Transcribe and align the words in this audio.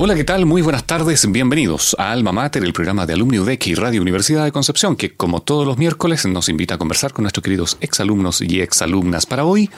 Hola, 0.00 0.14
¿qué 0.14 0.22
tal? 0.22 0.46
Muy 0.46 0.62
buenas 0.62 0.84
tardes, 0.84 1.28
bienvenidos 1.28 1.96
a 1.98 2.12
Alma 2.12 2.30
Mater, 2.30 2.62
el 2.62 2.72
programa 2.72 3.04
de 3.04 3.14
Alumni 3.14 3.40
UDEC 3.40 3.66
y 3.66 3.74
Radio 3.74 4.00
Universidad 4.00 4.44
de 4.44 4.52
Concepción, 4.52 4.94
que 4.94 5.16
como 5.16 5.42
todos 5.42 5.66
los 5.66 5.76
miércoles 5.76 6.24
nos 6.24 6.48
invita 6.48 6.76
a 6.76 6.78
conversar 6.78 7.12
con 7.12 7.24
nuestros 7.24 7.42
queridos 7.42 7.76
exalumnos 7.80 8.40
y 8.40 8.60
exalumnas. 8.60 9.26
Para 9.26 9.44
hoy 9.44 9.68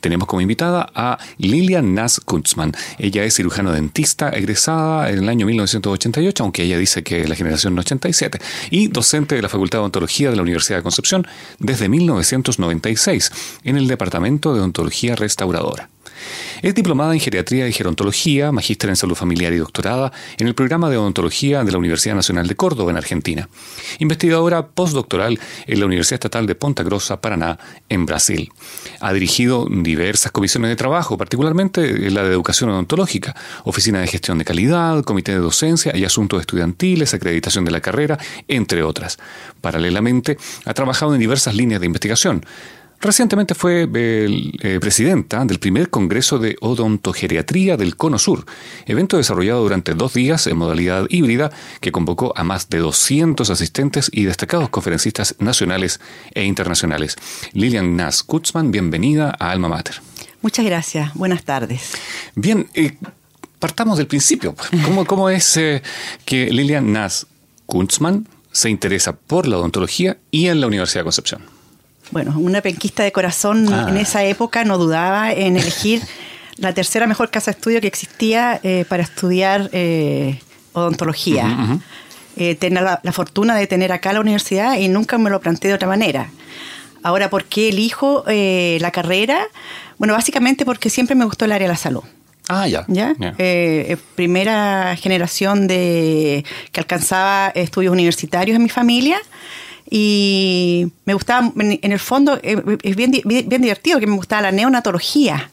tenemos 0.00 0.26
como 0.26 0.40
invitada 0.40 0.88
a 0.94 1.18
Lilian 1.36 1.92
Nas 1.94 2.18
Kunzman. 2.18 2.72
Ella 2.98 3.24
es 3.24 3.34
cirujano 3.34 3.70
dentista, 3.70 4.30
egresada 4.30 5.10
en 5.10 5.18
el 5.18 5.28
año 5.28 5.44
1988, 5.44 6.42
aunque 6.42 6.62
ella 6.62 6.78
dice 6.78 7.02
que 7.02 7.20
es 7.20 7.28
la 7.28 7.36
generación 7.36 7.78
87, 7.78 8.38
y 8.70 8.88
docente 8.88 9.34
de 9.34 9.42
la 9.42 9.50
Facultad 9.50 9.80
de 9.80 9.82
Odontología 9.82 10.30
de 10.30 10.36
la 10.36 10.42
Universidad 10.42 10.78
de 10.78 10.82
Concepción 10.82 11.26
desde 11.58 11.90
1996 11.90 13.60
en 13.64 13.76
el 13.76 13.86
Departamento 13.86 14.54
de 14.54 14.60
Odontología 14.60 15.14
Restauradora. 15.14 15.90
Es 16.62 16.74
diplomada 16.74 17.12
en 17.12 17.20
Geriatría 17.20 17.68
y 17.68 17.72
Gerontología, 17.72 18.52
magíster 18.52 18.90
en 18.90 18.96
Salud 18.96 19.14
Familiar 19.14 19.52
y 19.52 19.58
doctorada 19.58 20.12
en 20.38 20.46
el 20.46 20.54
programa 20.54 20.90
de 20.90 20.96
Odontología 20.96 21.64
de 21.64 21.72
la 21.72 21.78
Universidad 21.78 22.14
Nacional 22.14 22.46
de 22.46 22.56
Córdoba, 22.56 22.90
en 22.90 22.96
Argentina. 22.96 23.48
Investigadora 23.98 24.66
postdoctoral 24.66 25.38
en 25.66 25.80
la 25.80 25.86
Universidad 25.86 26.14
Estatal 26.14 26.46
de 26.46 26.54
Ponta 26.54 26.82
Grossa, 26.82 27.20
Paraná, 27.20 27.58
en 27.88 28.06
Brasil. 28.06 28.50
Ha 29.00 29.12
dirigido 29.12 29.66
diversas 29.70 30.32
comisiones 30.32 30.70
de 30.70 30.76
trabajo, 30.76 31.16
particularmente 31.16 32.10
la 32.10 32.22
de 32.22 32.30
Educación 32.30 32.70
Odontológica, 32.70 33.36
Oficina 33.64 34.00
de 34.00 34.06
Gestión 34.06 34.38
de 34.38 34.44
Calidad, 34.44 35.04
Comité 35.04 35.32
de 35.32 35.38
Docencia 35.38 35.96
y 35.96 36.04
Asuntos 36.04 36.40
Estudiantiles, 36.40 37.14
Acreditación 37.14 37.64
de 37.64 37.70
la 37.70 37.80
Carrera, 37.80 38.18
entre 38.48 38.82
otras. 38.82 39.18
Paralelamente, 39.60 40.38
ha 40.64 40.74
trabajado 40.74 41.14
en 41.14 41.20
diversas 41.20 41.54
líneas 41.54 41.80
de 41.80 41.86
investigación 41.86 42.44
Recientemente 43.00 43.54
fue 43.54 43.88
eh, 43.94 44.78
presidenta 44.80 45.44
del 45.44 45.60
primer 45.60 45.88
Congreso 45.88 46.40
de 46.40 46.56
Odontogeriatría 46.60 47.76
del 47.76 47.96
Cono 47.96 48.18
Sur, 48.18 48.44
evento 48.86 49.16
desarrollado 49.16 49.62
durante 49.62 49.94
dos 49.94 50.14
días 50.14 50.48
en 50.48 50.56
modalidad 50.56 51.06
híbrida 51.08 51.52
que 51.80 51.92
convocó 51.92 52.32
a 52.36 52.42
más 52.42 52.68
de 52.70 52.78
200 52.78 53.48
asistentes 53.50 54.10
y 54.12 54.24
destacados 54.24 54.68
conferencistas 54.70 55.36
nacionales 55.38 56.00
e 56.34 56.42
internacionales. 56.44 57.16
Lilian 57.52 57.94
Nas 57.96 58.24
Kutzman, 58.24 58.72
bienvenida 58.72 59.32
a 59.38 59.52
Alma 59.52 59.68
Mater. 59.68 60.00
Muchas 60.42 60.64
gracias, 60.64 61.14
buenas 61.14 61.44
tardes. 61.44 61.92
Bien, 62.34 62.68
eh, 62.74 62.96
partamos 63.60 63.98
del 63.98 64.08
principio. 64.08 64.56
¿Cómo, 64.84 65.04
cómo 65.04 65.30
es 65.30 65.56
eh, 65.56 65.82
que 66.24 66.50
Lilian 66.50 66.92
Nas 66.92 67.28
Kutzman 67.66 68.26
se 68.50 68.70
interesa 68.70 69.12
por 69.12 69.46
la 69.46 69.56
odontología 69.56 70.16
y 70.32 70.48
en 70.48 70.60
la 70.60 70.66
Universidad 70.66 71.02
de 71.02 71.04
Concepción? 71.04 71.57
Bueno, 72.10 72.34
una 72.38 72.60
penquista 72.60 73.02
de 73.02 73.12
corazón 73.12 73.66
en 73.66 73.96
ah. 73.96 74.00
esa 74.00 74.24
época 74.24 74.64
no 74.64 74.78
dudaba 74.78 75.32
en 75.32 75.56
elegir 75.56 76.02
la 76.56 76.72
tercera 76.72 77.06
mejor 77.06 77.30
casa 77.30 77.50
de 77.50 77.56
estudio 77.56 77.80
que 77.80 77.86
existía 77.86 78.60
eh, 78.62 78.84
para 78.88 79.02
estudiar 79.02 79.70
eh, 79.72 80.40
odontología. 80.72 81.78
Eh, 82.36 82.54
tener 82.54 82.84
la, 82.84 83.12
fortuna 83.12 83.56
de 83.56 83.66
tener 83.66 83.90
acá 83.90 84.12
la 84.12 84.20
universidad 84.20 84.76
y 84.78 84.88
nunca 84.88 85.18
me 85.18 85.28
lo 85.28 85.40
planteé 85.40 85.70
de 85.70 85.74
otra 85.74 85.88
manera. 85.88 86.30
Ahora, 87.02 87.30
¿por 87.30 87.44
qué 87.44 87.68
elijo 87.68 88.24
la 88.26 88.90
carrera? 88.90 89.46
Bueno, 89.98 90.14
básicamente 90.14 90.64
porque 90.64 90.90
siempre 90.90 91.16
me 91.16 91.24
gustó 91.24 91.44
el 91.44 91.52
área 91.52 91.66
de 91.66 91.72
la 91.72 91.78
salud. 91.78 92.02
Ah, 92.48 92.66
ya. 92.66 92.84
¿Ya? 92.88 93.14
primera 94.14 94.96
generación 94.96 95.66
de 95.66 96.44
que 96.72 96.80
alcanzaba 96.80 97.48
estudios 97.54 97.92
universitarios 97.92 98.56
en 98.56 98.62
mi 98.62 98.68
familia 98.68 99.20
y 99.90 100.92
me 101.04 101.14
gustaba, 101.14 101.50
en 101.56 101.92
el 101.92 101.98
fondo, 101.98 102.38
eh, 102.42 102.62
es 102.82 102.96
bien, 102.96 103.10
bien, 103.24 103.62
divertido 103.62 103.98
que 103.98 104.06
me 104.06 104.16
gustaba 104.16 104.42
la 104.42 104.52
neonatología. 104.52 105.50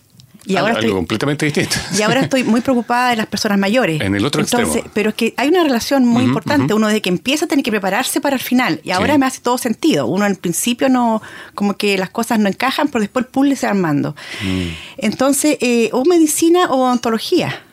Y 0.48 0.58
ahora 0.58 0.74
estoy, 0.74 0.92
completamente 0.92 1.46
distinto. 1.46 1.76
Y 1.98 2.04
ahora 2.04 2.22
estoy 2.22 2.44
muy 2.44 2.62
preocupada 2.62 3.10
de 3.10 3.16
las 3.16 3.26
personas 3.26 3.58
mayores. 3.58 4.00
En 4.02 4.14
el 4.14 4.24
otro 4.24 4.42
Entonces, 4.42 4.84
Pero 4.94 5.10
es 5.10 5.16
que 5.16 5.34
hay 5.38 5.48
una 5.48 5.64
relación 5.64 6.06
muy 6.06 6.24
importante. 6.24 6.76
Uno 6.76 6.88
desde 6.88 7.02
que 7.02 7.10
empieza 7.10 7.48
tiene 7.48 7.64
que 7.64 7.72
prepararse 7.72 8.22
para 8.22 8.36
el 8.36 8.42
final. 8.42 8.80
Y 8.84 8.92
ahora 8.92 9.18
me 9.18 9.26
hace 9.26 9.42
todo 9.42 9.58
sentido. 9.58 10.06
Uno 10.06 10.26
al 10.26 10.36
principio 10.36 10.88
no, 10.88 11.24
como 11.56 11.78
que 11.78 11.98
las 11.98 12.12
cosas 12.12 12.38
no 12.38 12.48
encajan, 12.48 12.90
pero 12.90 13.02
después 13.02 13.26
el 13.26 13.32
puzzle 13.32 13.56
se 13.56 13.66
va 13.66 13.72
armando. 13.72 14.16
Mm. 14.44 14.68
Entonces, 14.98 15.58
eh, 15.62 15.90
o 15.94 16.06
medicina 16.06 16.66
o 16.70 16.76
odontología. 16.76 17.64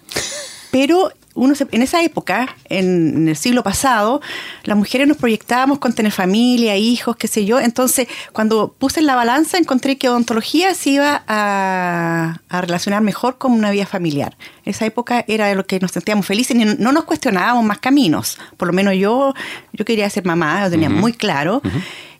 Pero 0.70 1.12
uno 1.34 1.54
en 1.70 1.82
esa 1.82 2.02
época, 2.02 2.54
en, 2.68 3.28
el 3.28 3.36
siglo 3.36 3.62
pasado, 3.62 4.20
las 4.64 4.76
mujeres 4.76 5.08
nos 5.08 5.16
proyectábamos 5.16 5.78
con 5.78 5.92
tener 5.94 6.12
familia, 6.12 6.76
hijos, 6.76 7.16
qué 7.16 7.28
sé 7.28 7.44
yo. 7.44 7.58
Entonces, 7.58 8.08
cuando 8.32 8.74
puse 8.78 9.00
en 9.00 9.06
la 9.06 9.14
balanza, 9.14 9.58
encontré 9.58 9.96
que 9.96 10.08
odontología 10.08 10.74
se 10.74 10.90
iba 10.90 11.22
a, 11.26 12.40
relacionar 12.50 13.02
mejor 13.02 13.38
con 13.38 13.52
una 13.52 13.70
vida 13.70 13.86
familiar. 13.86 14.36
En 14.64 14.70
esa 14.70 14.84
época 14.84 15.24
era 15.26 15.54
lo 15.54 15.66
que 15.66 15.80
nos 15.80 15.92
sentíamos 15.92 16.26
felices 16.26 16.56
y 16.56 16.64
no 16.64 16.92
nos 16.92 17.04
cuestionábamos 17.04 17.64
más 17.64 17.78
caminos. 17.78 18.38
Por 18.56 18.68
lo 18.68 18.74
menos 18.74 18.94
yo, 18.94 19.34
yo 19.72 19.84
quería 19.84 20.08
ser 20.10 20.24
mamá, 20.24 20.64
lo 20.64 20.70
tenía 20.70 20.90
muy 20.90 21.12
claro. 21.12 21.62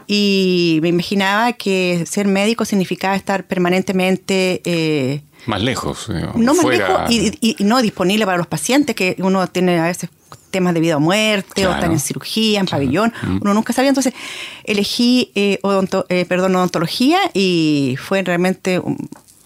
Y 0.06 0.78
me 0.82 0.88
imaginaba 0.88 1.52
que 1.52 2.04
ser 2.06 2.26
médico 2.26 2.64
significaba 2.64 3.16
estar 3.16 3.44
permanentemente... 3.44 4.62
Eh, 4.64 5.22
más 5.47 5.62
lejos. 5.62 6.08
no 6.34 6.54
más 6.54 6.64
lejos 6.64 7.10
y, 7.10 7.56
no 7.60 7.82
disponible 7.82 8.25
para 8.25 8.38
los 8.38 8.47
pacientes, 8.47 8.94
que 8.94 9.16
uno 9.19 9.47
tiene 9.47 9.78
a 9.78 9.84
veces 9.84 10.10
temas 10.50 10.75
de 10.75 10.80
vida 10.80 10.98
o 10.98 11.00
muerte, 11.00 11.66
o 11.66 11.72
están 11.72 11.92
en 11.92 11.98
cirugía, 11.98 12.60
en 12.60 12.66
pabellón, 12.66 13.12
mm. 13.22 13.38
uno 13.41 13.54
nunca 13.54 13.72
sabía. 13.72 13.88
Entonces 13.88 14.12
elegí 14.64 15.32
eh, 15.34 15.58
eh, 16.08 16.25
perdón, 16.26 16.54
odontología 16.54 17.19
y 17.34 17.97
fue 17.98 18.22
realmente, 18.22 18.80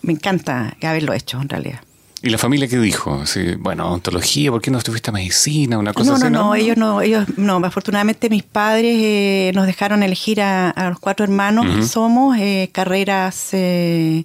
me 0.03 0.12
encanta 0.12 0.77
haberlo 0.83 1.15
hecho 1.15 1.41
en 1.41 1.49
realidad. 1.49 1.81
¿Y 2.23 2.31
la 2.31 2.39
familia 2.39 2.67
qué 2.67 2.78
dijo? 2.78 3.23
bueno, 3.61 3.87
odontología, 3.87 4.51
¿por 4.51 4.61
qué 4.61 4.71
no 4.71 4.78
estuviste 4.78 5.11
a 5.11 5.13
medicina? 5.13 5.78
Una 5.78 5.93
cosa 5.93 6.11
no, 6.11 6.17
así, 6.17 6.25
no, 6.25 6.31
no, 6.31 6.55
ellos 6.55 6.77
no, 6.77 7.01
ellos 7.01 7.27
no. 7.37 7.57
Afortunadamente 7.65 8.28
mis 8.28 8.43
padres 8.43 8.97
eh, 8.99 9.53
nos 9.55 9.67
dejaron 9.67 10.03
elegir 10.03 10.41
a, 10.41 10.73
los 10.89 10.99
cuatro 10.99 11.25
hermanos 11.25 11.67
que 11.67 11.87
somos 11.87 12.37
carreras 12.73 13.51
eh, 13.53 14.25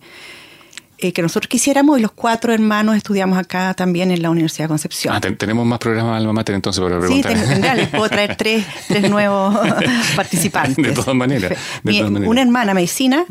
que 1.11 1.21
nosotros 1.21 1.49
quisiéramos 1.49 1.97
y 1.97 2.01
los 2.01 2.11
cuatro 2.11 2.53
hermanos 2.53 2.95
estudiamos 2.95 3.37
acá 3.37 3.73
también 3.73 4.11
en 4.11 4.21
la 4.21 4.29
Universidad 4.29 4.65
de 4.65 4.69
Concepción. 4.69 5.15
Ah, 5.15 5.19
tenemos 5.19 5.65
más 5.65 5.79
programas 5.79 6.17
Alma 6.17 6.33
Mater 6.33 6.55
entonces 6.55 6.81
para 6.81 6.99
preguntar. 6.99 7.35
Sí, 7.35 7.43
tendría, 7.43 7.73
les 7.73 7.87
puedo 7.89 8.07
traer 8.07 8.35
tres, 8.37 8.65
tres 8.87 9.09
nuevos 9.09 9.57
participantes. 10.15 10.85
De 10.85 10.93
todas 10.93 11.15
maneras. 11.15 11.53
Una 11.83 12.41
hermana 12.41 12.73
medicina, 12.73 13.25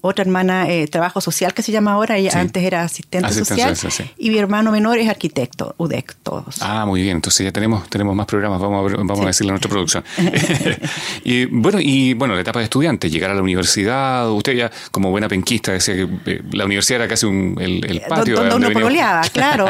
otra 0.00 0.22
hermana 0.24 0.70
eh, 0.70 0.86
trabajo 0.88 1.20
social 1.20 1.52
que 1.52 1.62
se 1.62 1.72
llama 1.72 1.92
ahora, 1.92 2.16
ella 2.16 2.32
antes 2.34 2.62
era 2.62 2.82
asistente, 2.82 3.32
social, 3.32 3.76
y 4.16 4.30
mi 4.30 4.38
hermano 4.38 4.72
menor 4.72 4.98
es 4.98 5.08
arquitecto, 5.08 5.74
UDEC, 5.76 6.16
todos. 6.22 6.56
Ah, 6.60 6.86
muy 6.86 7.02
bien, 7.02 7.16
entonces 7.16 7.44
ya 7.44 7.52
tenemos, 7.52 7.88
tenemos 7.90 8.14
más 8.14 8.26
programas, 8.26 8.60
vamos 8.60 8.92
a, 8.92 8.96
vamos 8.96 9.20
a 9.20 9.26
decirle 9.26 9.50
a 9.50 9.52
nuestra 9.52 9.70
producción. 9.70 10.04
y 11.24 11.44
bueno, 11.46 11.78
y 11.80 12.14
bueno, 12.14 12.34
la 12.34 12.40
etapa 12.40 12.60
de 12.60 12.64
estudiante, 12.64 13.10
llegar 13.10 13.30
a 13.30 13.34
la 13.34 13.42
universidad, 13.42 14.30
usted 14.30 14.54
ya 14.54 14.70
como 14.90 15.10
buena 15.10 15.28
penquista 15.28 15.72
decía 15.72 15.94
que 15.94 16.02
eh, 16.02 16.13
la 16.52 16.64
universidad 16.64 17.02
era 17.02 17.08
casi 17.08 17.26
un, 17.26 17.56
el, 17.60 17.84
el 17.84 18.00
patio. 18.02 18.36
Donde, 18.36 18.54
uno 18.54 18.70
pololeaba, 18.70 19.22
claro. 19.32 19.66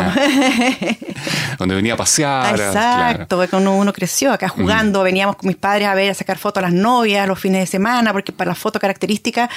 donde 1.58 1.74
venía 1.74 1.94
a 1.94 1.96
pasear. 1.96 2.54
Exacto, 2.54 3.44
cuando 3.50 3.72
uno 3.72 3.92
creció 3.92 4.32
acá 4.32 4.48
jugando, 4.48 5.02
veníamos 5.02 5.36
con 5.36 5.48
mis 5.48 5.56
padres 5.56 5.88
a 5.88 5.94
ver, 5.94 6.10
a 6.10 6.14
sacar 6.14 6.38
fotos 6.38 6.62
a 6.62 6.66
las 6.66 6.72
novias 6.72 7.26
los 7.28 7.38
fines 7.38 7.60
de 7.60 7.66
semana, 7.66 8.12
porque 8.12 8.32
para 8.32 8.50
la 8.50 8.54
foto 8.54 8.78
característica 8.78 9.48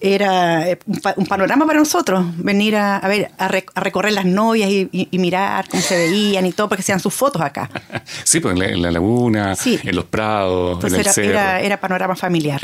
era 0.00 0.68
eh, 0.68 0.78
un, 0.86 1.26
panorama 1.26 1.66
para 1.66 1.78
nosotros, 1.78 2.24
venir 2.36 2.76
a, 2.76 3.00
ver, 3.08 3.30
a, 3.38 3.48
recorrer 3.48 4.12
las 4.12 4.24
novias 4.24 4.70
y, 4.70 5.08
mirar 5.12 5.68
cómo 5.68 5.82
se 5.82 5.96
veían 5.96 6.46
y 6.46 6.52
todo, 6.52 6.68
porque 6.68 6.82
sean 6.82 7.00
sus 7.00 7.14
fotos 7.14 7.42
acá. 7.42 7.70
Sí, 8.24 8.40
pues 8.40 8.58
en 8.60 8.82
la, 8.82 8.90
laguna, 8.90 9.54
en 9.64 9.96
los 9.96 10.04
prados, 10.04 10.82
en 10.84 10.94
el 10.94 11.30
era, 11.30 11.60
Era, 11.60 11.80
panorama 11.80 12.16
familiar. 12.16 12.60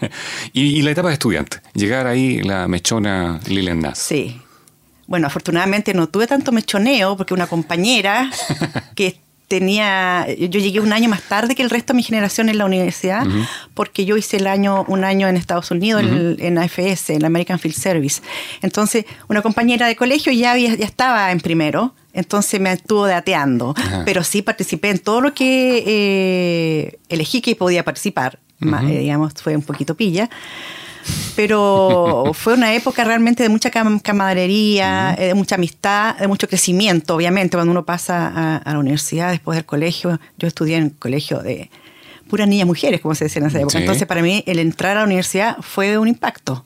y, 0.52 0.82
la 0.82 0.90
etapa 0.90 1.08
de 1.08 1.14
estudiante, 1.14 1.60
llegar 1.74 2.06
ahí 2.06 2.42
la 2.42 2.68
mechona 2.68 3.40
Lilian 3.46 3.80
Nass. 3.80 3.98
Sí. 3.98 4.40
Bueno, 5.06 5.28
afortunadamente 5.28 5.94
no 5.94 6.08
tuve 6.08 6.26
tanto 6.26 6.52
mechoneo, 6.52 7.16
porque 7.16 7.34
una 7.34 7.46
compañera 7.46 8.30
que 8.94 9.20
tenía, 9.48 10.26
yo 10.34 10.60
llegué 10.60 10.80
un 10.80 10.92
año 10.92 11.08
más 11.08 11.22
tarde 11.22 11.54
que 11.54 11.62
el 11.62 11.70
resto 11.70 11.92
de 11.92 11.98
mi 11.98 12.02
generación 12.02 12.48
en 12.48 12.58
la 12.58 12.64
universidad, 12.64 13.26
porque 13.74 14.04
yo 14.04 14.16
hice 14.16 14.38
el 14.38 14.46
año, 14.46 14.84
un 14.88 15.04
año 15.04 15.28
en 15.28 15.36
Estados 15.36 15.70
Unidos, 15.70 16.02
en 16.02 16.58
AFS, 16.58 17.10
en 17.10 17.20
la 17.20 17.28
American 17.28 17.58
Field 17.58 17.76
Service. 17.76 18.22
Entonces, 18.62 19.04
una 19.28 19.42
compañera 19.42 19.86
de 19.86 19.96
colegio 19.96 20.32
ya, 20.32 20.56
ya 20.56 20.72
estaba 20.84 21.30
en 21.30 21.40
primero, 21.40 21.94
entonces 22.12 22.60
me 22.60 22.72
estuvo 22.72 23.06
dateando, 23.06 23.74
pero 24.04 24.24
sí 24.24 24.42
participé 24.42 24.90
en 24.90 24.98
todo 24.98 25.20
lo 25.20 25.34
que 25.34 25.84
eh, 25.86 26.98
elegí 27.08 27.40
que 27.40 27.54
podía 27.54 27.84
participar, 27.84 28.40
eh, 28.60 28.98
digamos, 28.98 29.34
fue 29.34 29.54
un 29.54 29.62
poquito 29.62 29.94
pilla 29.94 30.28
pero 31.34 32.30
fue 32.34 32.54
una 32.54 32.74
época 32.74 33.04
realmente 33.04 33.42
de 33.42 33.48
mucha 33.48 33.70
camaradería, 33.70 35.14
eh, 35.18 35.26
de 35.26 35.34
mucha 35.34 35.56
amistad, 35.56 36.16
de 36.16 36.28
mucho 36.28 36.48
crecimiento, 36.48 37.14
obviamente, 37.14 37.56
cuando 37.56 37.70
uno 37.70 37.84
pasa 37.84 38.60
a, 38.64 38.72
la 38.72 38.78
universidad 38.78 39.30
después 39.30 39.56
del 39.56 39.64
colegio. 39.64 40.20
Yo 40.38 40.48
estudié 40.48 40.76
en 40.76 40.84
un 40.84 40.90
colegio 40.90 41.40
de 41.40 41.70
puras 42.28 42.48
niñas 42.48 42.66
mujeres, 42.66 43.00
como 43.00 43.14
se 43.14 43.24
decía 43.24 43.40
en 43.40 43.48
esa 43.48 43.60
época. 43.60 43.78
Entonces, 43.78 44.06
para 44.06 44.22
mí, 44.22 44.42
el 44.46 44.58
entrar 44.58 44.96
a 44.96 45.00
la 45.00 45.06
universidad 45.06 45.56
fue 45.60 45.98
un 45.98 46.08
impacto. 46.08 46.64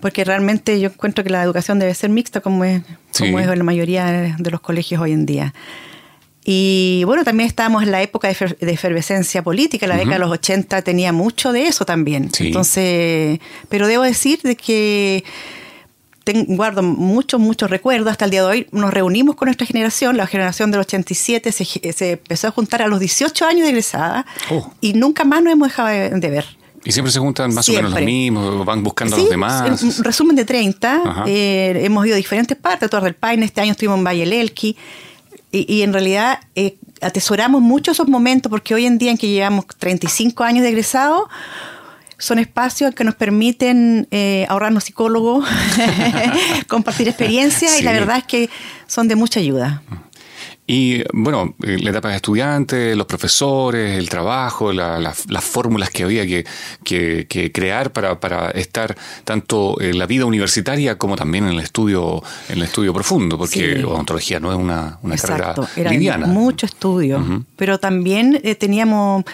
Porque 0.00 0.24
realmente 0.24 0.78
yo 0.78 0.90
encuentro 0.90 1.24
que 1.24 1.30
la 1.30 1.42
educación 1.42 1.78
debe 1.78 1.94
ser 1.94 2.10
mixta, 2.10 2.40
como 2.40 2.64
es, 2.64 2.82
como 3.18 3.38
es 3.38 3.48
en 3.48 3.58
la 3.58 3.64
mayoría 3.64 4.34
de 4.38 4.50
los 4.50 4.60
colegios 4.60 5.00
hoy 5.00 5.12
en 5.12 5.26
día. 5.26 5.54
Y 6.48 7.02
bueno, 7.06 7.24
también 7.24 7.48
estábamos 7.48 7.82
en 7.82 7.90
la 7.90 8.00
época 8.02 8.28
de, 8.28 8.56
efervescencia 8.72 9.42
política, 9.42 9.88
la 9.88 9.96
década 9.96 10.14
de 10.14 10.20
los 10.20 10.30
80 10.30 10.80
tenía 10.82 11.12
mucho 11.12 11.52
de 11.52 11.66
eso 11.66 11.84
también. 11.84 12.30
Entonces, 12.38 13.40
pero 13.68 13.88
debo 13.88 14.04
decir 14.04 14.40
de 14.42 14.54
que 14.54 15.24
guardo 16.46 16.84
muchos, 16.84 17.40
muchos 17.40 17.68
recuerdos. 17.68 18.12
Hasta 18.12 18.26
el 18.26 18.30
día 18.30 18.42
de 18.42 18.48
hoy 18.48 18.66
nos 18.70 18.94
reunimos 18.94 19.34
con 19.34 19.46
nuestra 19.46 19.66
generación, 19.66 20.16
la 20.16 20.28
generación 20.28 20.70
del 20.70 20.82
87 20.82 21.50
se, 21.50 21.64
se 21.64 22.12
empezó 22.12 22.46
a 22.46 22.50
juntar 22.52 22.80
a 22.80 22.86
los 22.86 23.00
18 23.00 23.44
años 23.44 23.62
de 23.62 23.70
egresada 23.70 24.24
oh. 24.50 24.72
y 24.80 24.92
nunca 24.92 25.24
más 25.24 25.42
nos 25.42 25.52
hemos 25.52 25.66
dejado 25.66 25.88
de, 25.88 26.30
ver. 26.30 26.46
Y 26.84 26.92
siempre 26.92 27.10
se 27.10 27.18
juntan 27.18 27.52
más 27.54 27.68
o 27.68 27.72
menos 27.72 27.90
los 27.90 28.02
mismos, 28.02 28.64
van 28.64 28.84
buscando 28.84 29.16
a 29.16 29.18
los 29.18 29.28
demás. 29.28 29.82
Un 29.82 30.04
resumen 30.04 30.36
de 30.36 30.44
30. 30.44 31.24
Eh, 31.26 31.80
hemos 31.82 32.06
ido 32.06 32.14
a 32.14 32.16
diferentes 32.16 32.56
partes, 32.56 32.88
Torre 32.88 33.06
del 33.06 33.14
Paine, 33.14 33.44
este 33.44 33.60
año 33.60 33.72
estuvimos 33.72 33.98
en 33.98 34.04
Valle 34.04 34.40
Elqui 34.40 34.76
y, 35.52 35.82
en 35.82 35.92
realidad 35.92 36.40
eh, 36.54 36.76
atesoramos 37.00 37.62
mucho 37.62 37.92
esos 37.92 38.08
momentos 38.08 38.50
porque 38.50 38.74
hoy 38.74 38.86
en 38.86 38.98
día 38.98 39.10
en 39.10 39.18
que 39.18 39.28
llevamos 39.28 39.66
35 39.78 40.44
años 40.44 40.62
de 40.62 40.70
egresado, 40.70 41.28
son 42.18 42.38
espacios 42.38 42.94
que 42.94 43.04
nos 43.04 43.14
permiten 43.14 44.08
eh, 44.10 44.46
ahorrarnos 44.48 44.84
psicólogos, 44.84 45.46
compartir 46.68 47.08
experiencias 47.08 47.78
y 47.80 47.82
la 47.82 47.92
verdad 47.92 48.18
es 48.18 48.24
que 48.24 48.50
son 48.86 49.08
de 49.08 49.16
mucha 49.16 49.40
ayuda. 49.40 49.82
Y 50.68 51.04
bueno, 51.12 51.54
la 51.60 51.90
etapa 51.90 52.08
de 52.08 52.16
estudiantes, 52.16 52.96
los 52.96 53.06
profesores, 53.06 53.96
el 53.96 54.08
trabajo, 54.08 54.72
las 54.72 55.26
fórmulas 55.40 55.90
que 55.90 56.02
había 56.02 56.26
que, 56.82 57.50
crear 57.52 57.92
para, 57.92 58.50
estar 58.50 58.96
tanto 59.24 59.80
en 59.80 59.98
la 59.98 60.06
vida 60.06 60.24
universitaria 60.24 60.98
como 60.98 61.14
también 61.14 61.44
en 61.44 61.52
el 61.52 61.60
estudio, 61.60 62.20
en 62.48 62.56
el 62.56 62.64
estudio 62.64 62.92
profundo, 62.92 63.38
porque 63.38 63.84
odontología 63.84 64.40
no 64.40 64.50
es 64.50 64.58
una, 64.58 64.98
una 65.02 65.16
carrera 65.16 65.54
era 65.76 65.90
liviana. 65.90 66.26
Mucho 66.26 66.66
estudio, 66.66 67.44
pero 67.54 67.78
también 67.78 68.40
eh, 68.42 68.56
teníamos 68.56 69.24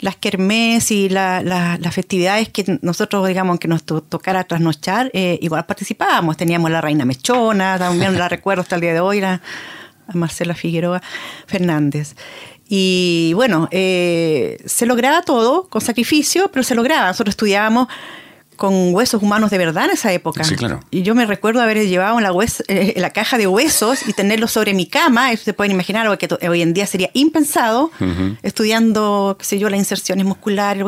las 0.00 0.16
kermés 0.16 0.90
y 0.90 1.08
las 1.08 1.94
festividades 1.94 2.50
que 2.50 2.78
nosotros, 2.82 3.26
digamos, 3.26 3.58
que 3.58 3.68
nos 3.68 3.84
tocara 3.84 4.44
trasnochar, 4.44 5.10
eh, 5.14 5.38
igual 5.40 5.64
participábamos. 5.64 6.36
Teníamos 6.36 6.70
la 6.70 6.82
reina 6.82 7.06
mechona, 7.06 7.78
también 7.78 8.18
la 8.18 8.28
recuerdo 8.28 8.60
hasta 8.60 8.74
el 8.74 8.82
día 8.82 8.92
de 8.92 9.00
hoy. 9.00 9.20
La, 9.20 9.40
Marcela 10.14 10.54
Figueroa 10.54 11.02
Fernández. 11.46 12.14
Y 12.68 13.32
bueno, 13.34 13.68
eh, 13.70 14.58
se 14.64 14.86
lograba 14.86 15.22
todo 15.22 15.68
con 15.68 15.80
sacrificio, 15.80 16.50
pero 16.52 16.62
se 16.62 16.74
lograba. 16.74 17.08
Nosotros 17.08 17.32
estudiábamos 17.32 17.88
con 18.56 18.94
huesos 18.94 19.22
humanos 19.22 19.50
de 19.50 19.58
verdad 19.58 19.86
en 19.86 19.90
esa 19.92 20.12
época. 20.12 20.44
Sí, 20.44 20.56
claro. 20.56 20.80
Y 20.90 21.02
yo 21.02 21.14
me 21.14 21.26
recuerdo 21.26 21.60
haber 21.60 21.86
llevado 21.86 22.20
la, 22.20 22.32
eh, 22.68 22.94
la 22.96 23.10
caja 23.10 23.38
de 23.38 23.46
huesos 23.46 24.06
y 24.06 24.12
tenerlos 24.12 24.52
sobre 24.52 24.74
mi 24.74 24.86
cama. 24.86 25.32
Eso 25.32 25.44
se 25.44 25.52
pueden 25.52 25.72
imaginar, 25.72 26.06
algo 26.06 26.18
que 26.18 26.28
hoy 26.48 26.62
en 26.62 26.74
día 26.74 26.86
sería 26.86 27.10
impensado, 27.12 27.90
estudiando, 28.42 29.36
qué 29.38 29.44
sé 29.44 29.58
yo, 29.58 29.68
las 29.68 29.78
inserciones 29.78 30.24
musculares, 30.24 30.84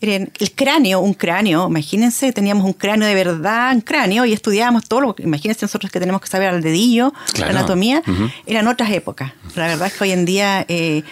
el 0.00 0.52
cráneo, 0.54 1.00
un 1.00 1.14
cráneo, 1.14 1.68
imagínense, 1.68 2.32
teníamos 2.32 2.64
un 2.64 2.72
cráneo 2.72 3.08
de 3.08 3.14
verdad, 3.14 3.74
un 3.74 3.80
cráneo, 3.80 4.24
y 4.24 4.32
estudiábamos 4.32 4.84
todo 4.88 5.00
lo 5.00 5.14
que, 5.14 5.22
imagínense 5.22 5.64
nosotros 5.64 5.90
que 5.90 6.00
tenemos 6.00 6.20
que 6.20 6.28
saber 6.28 6.48
al 6.48 6.62
dedillo, 6.62 7.12
la 7.38 7.46
anatomía, 7.48 8.02
eran 8.46 8.66
otras 8.68 8.90
épocas. 8.90 9.32
La 9.54 9.68
verdad 9.68 9.88
es 9.88 9.94
que 9.94 10.04
hoy 10.04 10.12
en 10.12 10.24
día... 10.24 10.64
Eh, 10.68 11.02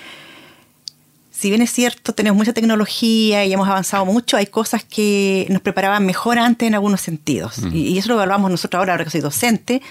si 1.37 1.51
bien 1.51 1.63
es 1.63 1.71
cierto, 1.73 2.15
tenemos 2.15 2.39
mucha 2.39 2.53
tecnología 2.53 3.45
y 3.45 3.53
hemos 3.53 3.69
avanzado 3.69 4.05
mucho, 4.07 4.37
hay 4.37 4.47
cosas 4.47 4.85
que 4.85 5.47
nos 5.51 5.61
preparaban 5.63 6.07
mejor 6.07 6.39
antes 6.39 6.67
en 6.67 6.75
algunos 6.75 7.01
sentidos. 7.01 7.57
y, 7.73 7.99
eso 7.99 8.09
lo 8.09 8.15
evaluamos 8.15 8.51
nosotros 8.51 8.79
ahora, 8.79 8.93
ahora 8.93 9.05
que 9.05 9.11
soy 9.11 9.21
docente. 9.21 9.83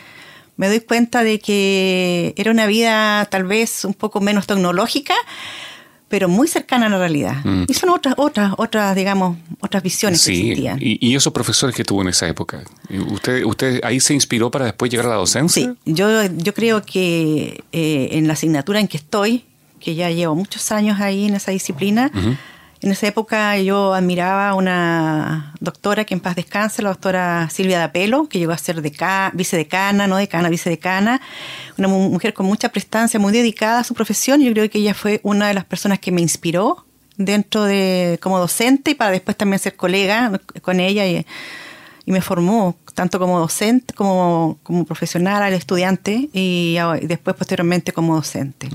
Me 0.55 0.67
doy 0.67 0.79
cuenta 0.79 1.23
de 1.23 1.39
que 1.39 2.33
era 2.37 2.51
una 2.51 2.65
vida 2.65 3.25
tal 3.25 3.43
vez 3.43 3.83
un 3.85 3.93
poco 3.93 4.21
menos 4.21 4.47
tecnológica, 4.47 5.15
pero 6.07 6.29
muy 6.29 6.47
cercana 6.47 6.85
a 6.85 6.89
la 6.89 6.99
realidad. 6.99 7.43
Y 7.67 7.73
son 7.73 7.89
otras, 7.89 8.13
otras, 8.17 8.53
otras, 8.57 8.95
digamos, 8.95 9.37
otras 9.59 9.83
visiones 9.83 10.23
que 10.23 10.31
existían. 10.31 10.77
Y, 10.79 11.05
y 11.05 11.15
esos 11.15 11.33
profesores 11.33 11.75
que 11.75 11.83
tuvo 11.83 12.03
en 12.03 12.09
esa 12.09 12.27
época, 12.27 12.63
¿usted, 13.11 13.43
usted 13.43 13.81
ahí 13.83 13.99
se 13.99 14.13
inspiró 14.13 14.49
para 14.49 14.65
después 14.65 14.91
llegar 14.91 15.07
a 15.07 15.09
la 15.09 15.15
docencia? 15.15 15.75
Sí, 15.83 15.91
yo, 15.91 16.23
yo 16.23 16.53
creo 16.53 16.83
que 16.83 17.63
eh, 17.71 18.09
en 18.11 18.27
la 18.27 18.33
asignatura 18.33 18.79
en 18.79 18.87
que 18.87 18.97
estoy, 18.97 19.43
que 19.83 19.95
ya 19.95 20.09
llevo 20.09 20.35
muchos 20.35 20.71
años 20.71 20.99
ahí 21.01 21.27
en 21.27 21.35
esa 21.35 21.51
disciplina. 21.51 22.11
En 22.83 22.91
esa 22.91 23.07
época 23.07 23.57
yo 23.59 23.93
admiraba 23.93 24.49
a 24.49 24.55
una 24.55 25.53
doctora 25.61 26.03
que 26.03 26.13
en 26.13 26.19
paz 26.19 26.35
descanse, 26.35 26.81
la 26.81 26.89
doctora 26.89 27.49
Silvia 27.49 27.79
Dapelo, 27.79 28.27
que 28.27 28.39
llegó 28.39 28.51
a 28.51 28.57
ser 28.57 28.81
vicedecana, 29.33 30.05
no 30.05 30.17
decana, 30.17 30.49
vicedecana, 30.49 31.21
una 31.77 31.87
mujer 31.87 32.33
con 32.33 32.45
mucha 32.45 32.67
prestancia, 32.69 33.21
muy 33.21 33.31
dedicada 33.31 33.79
a 33.79 33.83
su 33.85 33.93
profesión. 33.93 34.41
Yo 34.41 34.51
creo 34.51 34.69
que 34.69 34.79
ella 34.79 34.93
fue 34.93 35.21
una 35.23 35.47
de 35.47 35.53
las 35.53 35.63
personas 35.63 35.99
que 35.99 36.11
me 36.11 36.21
inspiró 36.21 36.85
dentro 37.15 37.63
de 37.63 38.19
como 38.21 38.37
docente 38.37 38.91
y 38.91 38.95
para 38.95 39.11
después 39.11 39.37
también 39.37 39.59
ser 39.59 39.77
colega 39.77 40.41
con 40.61 40.79
ella 40.81 41.05
y, 41.07 41.25
me 42.05 42.19
formó 42.19 42.75
tanto 42.95 43.17
como 43.17 43.39
docente 43.39 43.93
como, 43.93 44.57
como 44.61 44.83
profesional 44.83 45.41
al 45.41 45.53
estudiante 45.53 46.29
y, 46.33 46.75
después 47.03 47.33
posteriormente 47.37 47.93
como 47.93 48.13
docente 48.15 48.67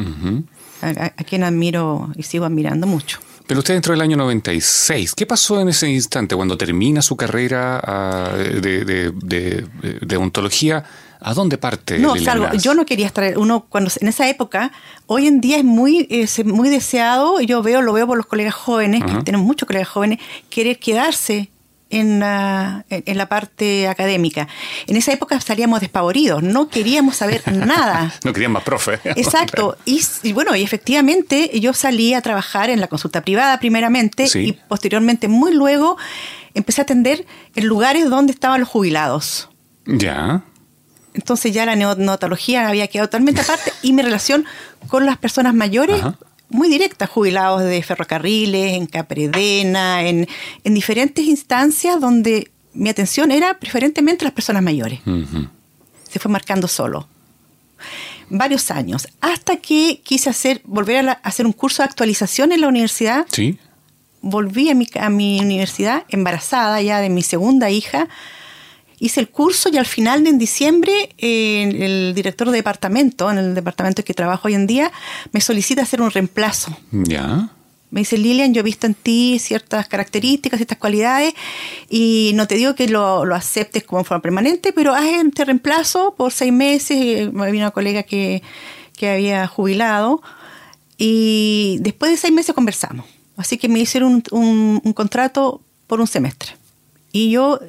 a, 0.82 1.10
quien 1.24 1.44
admiro 1.44 2.10
y 2.16 2.22
sigo 2.22 2.44
admirando 2.44 2.86
mucho. 2.86 3.20
Pero 3.46 3.60
usted 3.60 3.74
entró 3.74 3.94
en 3.94 3.98
el 3.98 4.02
año 4.02 4.16
96. 4.18 5.14
¿Qué 5.14 5.24
pasó 5.24 5.60
en 5.60 5.68
ese 5.68 5.88
instante 5.88 6.36
cuando 6.36 6.58
termina 6.58 7.00
su 7.00 7.16
carrera 7.16 7.80
ah, 7.82 8.32
de, 8.36 10.16
ontología? 10.18 10.84
¿A 11.20 11.34
dónde 11.34 11.58
parte? 11.58 11.98
No, 11.98 12.14
salvo, 12.16 12.48
yo 12.54 12.74
no 12.74 12.86
quería 12.86 13.06
estar, 13.06 13.36
uno 13.38 13.66
cuando 13.68 13.90
en 14.00 14.06
esa 14.06 14.28
época, 14.28 14.70
hoy 15.06 15.26
en 15.26 15.40
día 15.40 15.58
es 15.58 15.64
muy, 15.64 16.06
es 16.10 16.44
muy 16.44 16.68
deseado, 16.68 17.40
yo 17.40 17.62
veo, 17.62 17.82
lo 17.82 17.92
veo 17.92 18.06
por 18.06 18.16
los 18.16 18.26
colegas 18.26 18.54
jóvenes, 18.54 19.02
que 19.02 19.22
tenemos 19.24 19.46
muchos 19.46 19.66
colegas 19.66 19.88
jóvenes, 19.88 20.20
querer 20.48 20.78
quedarse 20.78 21.50
en 21.90 22.20
la, 22.20 22.84
en 22.90 23.18
la 23.18 23.28
parte 23.28 23.88
académica. 23.88 24.48
En 24.86 24.96
esa 24.96 25.12
época 25.12 25.40
salíamos 25.40 25.80
despavoridos, 25.80 26.42
no 26.42 26.68
queríamos 26.68 27.16
saber 27.16 27.42
nada. 27.52 28.12
no 28.24 28.32
queríamos 28.32 28.54
más 28.54 28.64
profe. 28.64 29.00
Exacto. 29.04 29.76
Y, 29.84 30.32
bueno, 30.32 30.54
y 30.54 30.62
efectivamente 30.62 31.50
yo 31.60 31.72
salí 31.72 32.14
a 32.14 32.20
trabajar 32.20 32.70
en 32.70 32.80
la 32.80 32.88
consulta 32.88 33.22
privada 33.22 33.58
primeramente 33.58 34.26
y 34.34 34.52
posteriormente, 34.52 35.28
muy 35.28 35.54
luego, 35.54 35.96
empecé 36.54 36.82
a 36.82 36.84
atender 36.84 37.26
en 37.54 37.66
lugares 37.66 38.08
donde 38.08 38.32
estaban 38.32 38.60
los 38.60 38.68
jubilados. 38.68 39.48
Ya. 39.86 40.42
Entonces 41.14 41.52
ya 41.52 41.66
la 41.66 41.74
neonatología 41.74 42.68
había 42.68 42.86
quedado 42.86 43.08
totalmente 43.08 43.40
aparte 43.40 43.72
y 43.82 43.92
mi 43.92 44.02
relación 44.02 44.44
con 44.88 45.06
las 45.06 45.16
personas 45.16 45.54
mayores 45.54 46.00
muy 46.50 46.68
directas, 46.68 47.10
jubilados 47.10 47.62
de 47.62 47.82
ferrocarriles, 47.82 48.74
en 48.74 48.86
Capredena, 48.86 50.06
en, 50.06 50.26
en 50.64 50.74
diferentes 50.74 51.24
instancias 51.24 52.00
donde 52.00 52.50
mi 52.72 52.88
atención 52.88 53.30
era 53.30 53.58
preferentemente 53.58 54.24
las 54.24 54.32
personas 54.32 54.62
mayores. 54.62 55.00
Se 56.08 56.18
fue 56.18 56.30
marcando 56.30 56.68
solo. 56.68 57.08
Varios 58.30 58.70
años, 58.70 59.08
hasta 59.20 59.56
que 59.56 60.00
quise 60.04 60.30
hacer, 60.30 60.60
volver 60.64 61.08
a, 61.08 61.12
hacer 61.12 61.46
un 61.46 61.52
curso 61.52 61.82
de 61.82 61.88
actualización 61.88 62.52
en 62.52 62.60
la 62.60 62.68
universidad. 62.68 63.26
Sí. 63.30 63.58
Volví 64.20 64.68
a 64.70 64.74
mi, 64.74 64.86
a 64.98 65.08
mi 65.10 65.40
universidad 65.40 66.04
embarazada 66.08 66.82
ya 66.82 67.00
de 67.00 67.08
mi 67.08 67.22
segunda 67.22 67.70
hija 67.70 68.08
hice 68.98 69.20
el 69.20 69.28
curso 69.28 69.68
y 69.72 69.78
al 69.78 69.86
final, 69.86 70.26
en 70.26 70.38
diciembre, 70.38 71.14
el 71.18 72.14
director 72.14 72.50
de 72.50 72.56
departamento, 72.56 73.30
en 73.30 73.38
el 73.38 73.54
departamento 73.54 74.04
que 74.04 74.14
trabajo 74.14 74.48
hoy 74.48 74.54
en 74.54 74.66
día, 74.66 74.92
me 75.32 75.40
solicita 75.40 75.82
hacer 75.82 76.02
un 76.02 76.10
reemplazo. 76.10 76.76
Ya. 76.92 77.50
Me 77.90 78.00
dice, 78.00 78.18
Lilian, 78.18 78.52
yo 78.52 78.60
he 78.60 78.64
visto 78.64 78.86
en 78.86 78.94
ti 78.94 79.38
ciertas 79.38 79.88
características, 79.88 80.58
ciertas 80.58 80.76
cualidades, 80.76 81.32
y 81.88 82.32
no 82.34 82.46
te 82.46 82.56
digo 82.56 82.74
que 82.74 82.88
lo, 82.88 83.24
lo 83.24 83.34
aceptes 83.34 83.84
como 83.84 84.04
forma 84.04 84.20
permanente, 84.20 84.72
pero 84.74 84.94
haz 84.94 85.04
este 85.04 85.46
reemplazo 85.46 86.14
por 86.14 86.32
seis 86.32 86.52
meses. 86.52 87.32
Me 87.32 87.50
vino 87.50 87.64
una 87.64 87.70
colega 87.70 88.02
que, 88.02 88.42
que 88.96 89.08
había 89.08 89.46
jubilado, 89.46 90.20
y 90.98 91.78
después 91.80 92.10
de 92.10 92.16
seis 92.18 92.34
meses 92.34 92.54
conversamos. 92.54 93.06
Así 93.36 93.56
que 93.56 93.68
me 93.68 93.78
hicieron 93.78 94.22
un, 94.32 94.92
contrato 94.94 95.62
por 95.86 96.00
un 96.00 96.08
semestre. 96.08 96.56
Y 97.12 97.30
yo, 97.30 97.60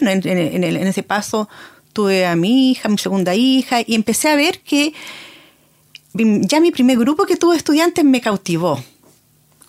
bueno, 0.00 0.20
en, 0.24 0.64
en, 0.64 0.86
ese 0.86 1.02
paso 1.02 1.48
tuve 1.92 2.26
a 2.26 2.36
mi 2.36 2.70
hija, 2.70 2.88
mi 2.88 2.98
segunda 2.98 3.34
hija, 3.34 3.80
y 3.86 3.94
empecé 3.94 4.28
a 4.28 4.36
ver 4.36 4.60
que 4.60 4.92
ya 6.14 6.60
mi 6.60 6.70
primer 6.70 6.98
grupo 6.98 7.24
que 7.24 7.36
tuve 7.36 7.56
estudiantes 7.56 8.04
me 8.04 8.20
cautivó 8.20 8.82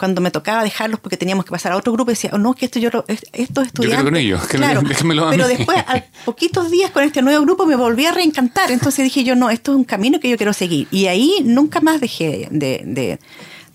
cuando 0.01 0.19
me 0.19 0.31
tocaba 0.31 0.63
dejarlos 0.63 0.99
porque 0.99 1.15
teníamos 1.15 1.45
que 1.45 1.51
pasar 1.51 1.73
a 1.73 1.77
otro 1.77 1.93
grupo, 1.93 2.09
decía, 2.09 2.31
oh, 2.33 2.39
no, 2.39 2.55
que 2.55 2.65
esto 2.65 2.79
yo 2.79 2.89
estos 3.33 3.67
estudiantes. 3.67 3.99
Yo 3.99 4.03
con 4.03 4.15
ellos, 4.15 4.47
claro, 4.47 4.81
Pero 5.29 5.47
después, 5.47 5.77
a 5.77 6.03
poquitos 6.25 6.71
días 6.71 6.89
con 6.89 7.03
este 7.03 7.21
nuevo 7.21 7.45
grupo, 7.45 7.67
me 7.67 7.75
volví 7.75 8.07
a 8.07 8.11
reencantar. 8.11 8.71
Entonces 8.71 9.03
dije 9.03 9.23
yo, 9.23 9.35
no, 9.35 9.51
esto 9.51 9.73
es 9.73 9.77
un 9.77 9.83
camino 9.83 10.19
que 10.19 10.27
yo 10.27 10.37
quiero 10.37 10.53
seguir. 10.53 10.87
Y 10.89 11.05
ahí 11.05 11.43
nunca 11.43 11.81
más 11.81 12.01
dejé 12.01 12.47
de, 12.49 12.81
de, 12.83 13.19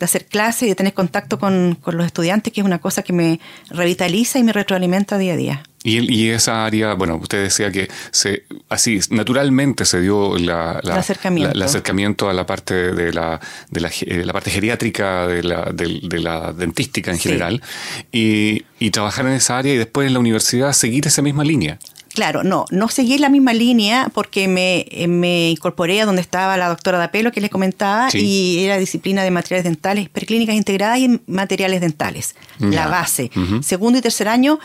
hacer 0.00 0.26
clases 0.26 0.64
y 0.64 0.66
de 0.66 0.74
tener 0.74 0.94
contacto 0.94 1.38
con, 1.38 1.76
con 1.80 1.96
los 1.96 2.06
estudiantes, 2.06 2.52
que 2.52 2.60
es 2.60 2.64
una 2.66 2.78
cosa 2.78 3.02
que 3.02 3.12
me 3.12 3.40
revitaliza 3.70 4.38
y 4.38 4.44
me 4.44 4.52
retroalimenta 4.52 5.18
día 5.18 5.34
a 5.34 5.36
día. 5.36 5.62
Y, 5.88 6.30
esa 6.30 6.66
área, 6.66 6.94
bueno, 6.94 7.14
usted 7.14 7.44
decía 7.44 7.70
que 7.70 7.88
se, 8.10 8.42
así 8.68 8.98
naturalmente 9.10 9.84
se 9.84 10.00
dio 10.00 10.36
la, 10.36 10.80
el, 10.82 10.90
acercamiento. 10.90 12.28
a 12.28 12.32
la 12.32 12.44
parte 12.44 12.74
de 12.92 13.12
la, 13.12 13.40
de 13.70 13.80
la, 13.80 13.90
eh, 14.00 14.26
parte 14.32 14.50
geriátrica, 14.50 15.28
de 15.28 15.44
la, 15.44 15.70
de, 15.72 16.18
la 16.18 16.52
dentística 16.52 17.12
en 17.12 17.20
general, 17.20 17.62
y, 18.10 18.64
trabajar 18.90 19.26
en 19.26 19.32
esa 19.32 19.58
área 19.58 19.74
y 19.74 19.76
después 19.76 20.08
en 20.08 20.14
la 20.14 20.18
universidad 20.18 20.72
seguir 20.72 21.06
esa 21.06 21.22
misma 21.22 21.44
línea. 21.44 21.78
Claro, 22.16 22.42
no, 22.42 22.64
no 22.70 22.88
seguí 22.88 23.18
la 23.18 23.28
misma 23.28 23.52
línea 23.52 24.08
porque 24.14 24.48
me, 24.48 24.86
eh, 24.90 25.06
me 25.06 25.50
incorporé 25.50 26.00
a 26.00 26.06
donde 26.06 26.22
estaba 26.22 26.56
la 26.56 26.70
doctora 26.70 26.96
Dapelo 26.96 27.30
que 27.30 27.42
les 27.42 27.50
comentaba 27.50 28.08
y 28.14 28.64
era 28.64 28.78
disciplina 28.78 29.22
de 29.22 29.30
materiales 29.30 29.64
dentales, 29.64 30.08
preclínicas 30.08 30.56
integradas 30.56 30.98
y 30.98 31.20
materiales 31.26 31.82
dentales, 31.82 32.34
la 32.58 32.88
base. 32.88 33.30
Segundo 33.60 33.98
y 33.98 34.00
tercer 34.00 34.28
año 34.28 34.58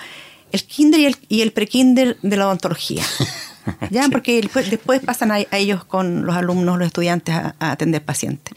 el 0.54 0.64
kinder 0.64 1.02
y 1.02 1.06
el, 1.08 1.18
y 1.28 1.42
el 1.42 1.52
prekinder 1.52 2.18
de 2.22 2.38
la 2.38 2.48
odontología. 2.48 3.04
¿Ya? 3.90 4.08
Porque 4.10 4.42
después, 4.70 5.02
pasan 5.02 5.34
a, 5.34 5.40
ellos 5.52 5.84
con 5.84 6.26
los 6.26 6.38
alumnos, 6.38 6.80
los 6.80 6.88
estudiantes 6.88 7.36
a, 7.36 7.54
atender 7.60 8.02
pacientes. 8.02 8.56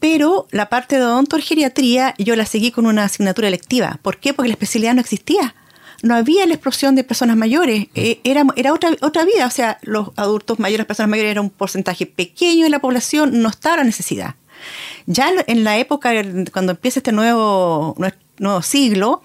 Pero 0.00 0.48
la 0.50 0.68
parte 0.68 0.96
de 0.96 1.04
odontogeriatría 1.04 2.16
yo 2.18 2.34
la 2.34 2.46
seguí 2.46 2.72
con 2.72 2.86
una 2.86 3.04
asignatura 3.04 3.46
electiva. 3.46 4.00
¿Por 4.02 4.18
qué? 4.18 4.34
Porque 4.34 4.48
la 4.48 4.54
especialidad 4.54 4.94
no 4.94 5.00
existía. 5.00 5.54
No 6.02 6.14
había 6.14 6.46
la 6.46 6.54
explosión 6.54 6.94
de 6.94 7.04
personas 7.04 7.36
mayores. 7.36 7.88
Eh, 7.94 8.20
era, 8.24 8.44
era 8.56 8.72
otra, 8.72 8.90
otra 9.00 9.24
vida. 9.24 9.46
O 9.46 9.50
sea, 9.50 9.78
los 9.82 10.10
adultos 10.16 10.58
mayores, 10.58 10.78
las 10.78 10.86
personas 10.86 11.10
mayores, 11.10 11.32
era 11.32 11.40
un 11.40 11.50
porcentaje 11.50 12.06
pequeño 12.06 12.64
de 12.64 12.70
la 12.70 12.78
población, 12.78 13.42
no 13.42 13.48
estaba 13.48 13.78
la 13.78 13.84
necesidad. 13.84 14.34
Ya 15.06 15.30
en 15.46 15.64
la 15.64 15.78
época, 15.78 16.12
cuando 16.52 16.72
empieza 16.72 17.00
este 17.00 17.12
nuevo, 17.12 17.96
nuevo 18.38 18.62
siglo, 18.62 19.22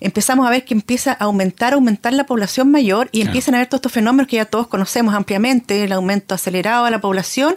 empezamos 0.00 0.46
a 0.46 0.50
ver 0.50 0.64
que 0.64 0.74
empieza 0.74 1.12
a 1.12 1.24
aumentar, 1.24 1.74
aumentar 1.74 2.12
la 2.12 2.24
población 2.24 2.70
mayor 2.70 3.08
y 3.12 3.20
empiezan 3.20 3.54
a 3.54 3.58
ver 3.58 3.68
todos 3.68 3.78
estos 3.78 3.92
fenómenos 3.92 4.26
que 4.26 4.36
ya 4.36 4.44
todos 4.44 4.66
conocemos 4.66 5.14
ampliamente, 5.14 5.84
el 5.84 5.92
aumento 5.92 6.34
acelerado 6.34 6.84
de 6.86 6.90
la 6.90 7.00
población, 7.00 7.56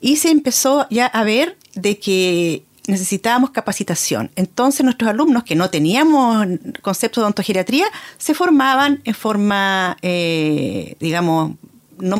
y 0.00 0.16
se 0.16 0.30
empezó 0.30 0.86
ya 0.90 1.06
a 1.06 1.24
ver 1.24 1.56
de 1.74 1.98
que 1.98 2.64
necesitábamos 2.90 3.50
capacitación. 3.50 4.30
Entonces 4.36 4.84
nuestros 4.84 5.08
alumnos 5.10 5.44
que 5.44 5.54
no 5.54 5.70
teníamos 5.70 6.46
concepto 6.82 7.20
de 7.20 7.26
ontogeriatría 7.28 7.86
se 8.18 8.34
formaban 8.34 9.00
en 9.04 9.14
forma, 9.14 9.96
eh, 10.02 10.96
digamos, 11.00 11.52
no, 11.98 12.16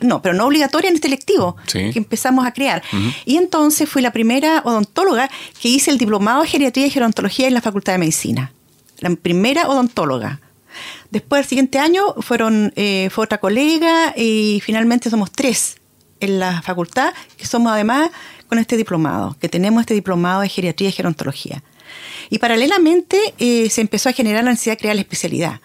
no, 0.00 0.22
pero 0.22 0.34
no 0.34 0.46
obligatoria 0.46 0.88
en 0.88 0.94
este 0.94 1.08
lectivo 1.08 1.56
que 1.72 1.92
empezamos 1.94 2.46
a 2.46 2.52
crear. 2.52 2.82
Y 3.24 3.36
entonces 3.36 3.88
fui 3.88 4.02
la 4.02 4.12
primera 4.12 4.62
odontóloga 4.64 5.30
que 5.60 5.68
hice 5.68 5.90
el 5.90 5.98
diplomado 5.98 6.42
de 6.42 6.48
geriatría 6.48 6.86
y 6.86 6.90
gerontología 6.90 7.48
en 7.48 7.54
la 7.54 7.60
Facultad 7.60 7.92
de 7.92 7.98
Medicina. 7.98 8.52
La 8.98 9.10
primera 9.16 9.68
odontóloga. 9.68 10.40
Después, 11.10 11.42
el 11.42 11.48
siguiente 11.48 11.78
año, 11.78 12.14
fueron, 12.20 12.72
eh, 12.76 13.08
fue 13.10 13.24
otra 13.24 13.38
colega 13.38 14.14
y 14.16 14.62
finalmente 14.64 15.10
somos 15.10 15.30
tres 15.30 15.76
en 16.20 16.38
la 16.38 16.62
facultad 16.62 17.12
que 17.36 17.46
somos 17.46 17.72
además 17.72 18.10
con 18.52 18.58
este 18.58 18.76
diplomado, 18.76 19.34
que 19.40 19.48
tenemos 19.48 19.80
este 19.80 19.94
diplomado 19.94 20.42
de 20.42 20.48
geriatría 20.50 20.90
y 20.90 20.92
gerontología. 20.92 21.62
Y 22.28 22.36
paralelamente 22.36 23.16
eh, 23.38 23.70
se 23.70 23.80
empezó 23.80 24.10
a 24.10 24.12
generar 24.12 24.44
la 24.44 24.50
necesidad 24.50 24.74
de 24.74 24.76
crear 24.76 24.94
la 24.94 25.00
especialidad. 25.00 25.60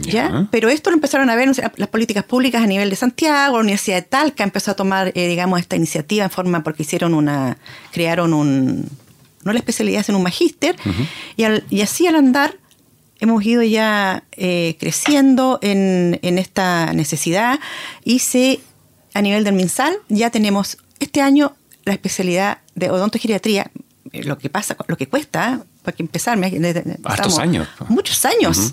¿Ya? 0.00 0.48
Pero 0.50 0.70
esto 0.70 0.88
lo 0.88 0.94
empezaron 0.94 1.28
a 1.28 1.36
ver 1.36 1.50
las 1.76 1.88
políticas 1.90 2.24
públicas 2.24 2.62
a 2.62 2.66
nivel 2.66 2.88
de 2.88 2.96
Santiago, 2.96 3.58
la 3.58 3.64
Universidad 3.64 3.96
de 3.96 4.02
Talca 4.02 4.42
empezó 4.44 4.70
a 4.70 4.76
tomar, 4.76 5.12
eh, 5.14 5.28
digamos, 5.28 5.60
esta 5.60 5.76
iniciativa 5.76 6.24
en 6.24 6.30
forma 6.30 6.62
porque 6.62 6.84
hicieron 6.84 7.12
una, 7.12 7.58
crearon 7.92 8.32
un, 8.32 8.88
no 9.42 9.52
la 9.52 9.58
especialidad, 9.58 10.06
sino 10.06 10.16
un 10.16 10.24
magíster, 10.24 10.76
y, 11.36 11.82
así 11.82 12.06
al 12.06 12.16
andar 12.16 12.56
hemos 13.20 13.44
ido 13.44 13.62
ya 13.62 14.24
eh, 14.32 14.76
creciendo 14.80 15.58
en, 15.60 16.18
en, 16.22 16.38
esta 16.38 16.94
necesidad 16.94 17.60
y 18.04 18.20
se, 18.20 18.60
a 19.12 19.20
nivel 19.20 19.44
del 19.44 19.52
MinSal 19.52 19.98
ya 20.08 20.30
tenemos 20.30 20.78
este 20.98 21.20
año 21.20 21.54
la 21.84 21.92
especialidad 21.92 22.58
de 22.74 22.90
odontogeriatría, 22.90 23.70
eh, 24.12 24.24
lo 24.24 24.38
que 24.38 24.50
pasa, 24.50 24.76
lo 24.86 24.96
que 24.96 25.08
cuesta, 25.08 25.62
para 25.82 25.96
que 25.96 26.02
empezar, 26.02 26.38
años. 27.38 27.68
Muchos 27.88 28.24
años. 28.24 28.72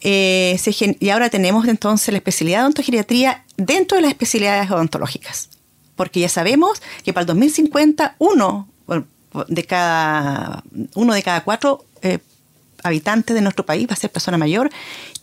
Eh, 0.00 0.60
y 1.00 1.08
ahora 1.08 1.30
tenemos 1.30 1.66
entonces 1.66 2.12
la 2.12 2.18
especialidad 2.18 2.58
de 2.58 2.62
odontogeriatría 2.64 3.44
dentro 3.56 3.96
de 3.96 4.02
las 4.02 4.10
especialidades 4.10 4.70
odontológicas. 4.70 5.48
Porque 5.96 6.20
ya 6.20 6.28
sabemos 6.28 6.82
que 7.04 7.12
para 7.12 7.22
el 7.22 7.26
2050 7.28 8.16
uno 8.18 8.68
de 9.48 9.64
cada, 9.64 10.62
uno 10.94 11.14
de 11.14 11.22
cada 11.22 11.42
cuatro 11.42 11.84
eh, 12.02 12.18
habitantes 12.82 13.34
de 13.34 13.40
nuestro 13.40 13.64
país 13.64 13.88
va 13.88 13.94
a 13.94 13.96
ser 13.96 14.10
persona 14.10 14.38
mayor 14.38 14.70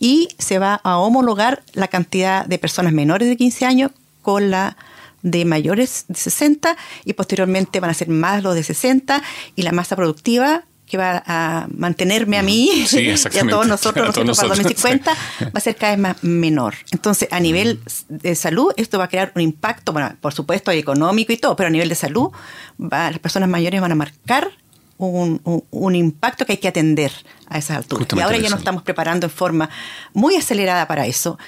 y 0.00 0.28
se 0.38 0.58
va 0.58 0.80
a 0.82 0.98
homologar 0.98 1.62
la 1.74 1.88
cantidad 1.88 2.44
de 2.44 2.58
personas 2.58 2.92
menores 2.92 3.28
de 3.28 3.36
15 3.36 3.64
años 3.64 3.92
con 4.20 4.50
la 4.50 4.76
de 5.22 5.44
mayores 5.44 6.04
de 6.08 6.16
60 6.16 6.76
y 7.04 7.12
posteriormente 7.14 7.80
van 7.80 7.90
a 7.90 7.94
ser 7.94 8.08
más 8.08 8.42
los 8.42 8.54
de 8.54 8.62
60 8.62 9.22
y 9.56 9.62
la 9.62 9.72
masa 9.72 9.96
productiva 9.96 10.64
que 10.92 10.98
va 10.98 11.22
a 11.26 11.68
mantenerme 11.74 12.36
a 12.36 12.42
mí 12.42 12.68
y 12.92 13.10
a 13.10 13.48
todos 13.48 13.66
nosotros, 13.66 14.14
para 14.14 14.48
2050 14.48 15.12
va 15.44 15.50
a 15.54 15.60
ser 15.60 15.74
cada 15.76 15.92
vez 15.92 16.00
más 16.00 16.22
menor. 16.22 16.74
Entonces, 16.90 17.28
a 17.30 17.40
nivel 17.40 17.80
de 18.10 18.34
salud, 18.34 18.74
esto 18.76 18.98
va 18.98 19.04
a 19.04 19.08
crear 19.08 19.32
un 19.34 19.40
impacto, 19.40 19.94
bueno, 19.94 20.14
por 20.20 20.34
supuesto, 20.34 20.70
económico 20.70 21.32
y 21.32 21.38
todo, 21.38 21.56
pero 21.56 21.68
a 21.68 21.70
nivel 21.70 21.88
de 21.88 21.94
salud, 21.94 22.30
las 22.78 23.18
personas 23.20 23.48
mayores 23.48 23.80
van 23.80 23.92
a 23.92 23.94
marcar 23.94 24.50
un, 24.98 25.40
un, 25.70 25.94
impacto 25.94 26.44
que 26.44 26.52
hay 26.52 26.58
que 26.58 26.68
atender 26.68 27.10
a 27.48 27.58
esas 27.58 27.78
alturas. 27.78 28.06
y 28.14 28.20
ahora 28.20 28.36
ya 28.36 28.50
nos 28.50 28.58
estamos 28.58 28.82
preparando 28.82 29.26
en 29.26 29.32
forma 29.32 29.70
muy 30.12 30.36
acelerada 30.36 30.86
para 30.86 31.06
eso. 31.06 31.38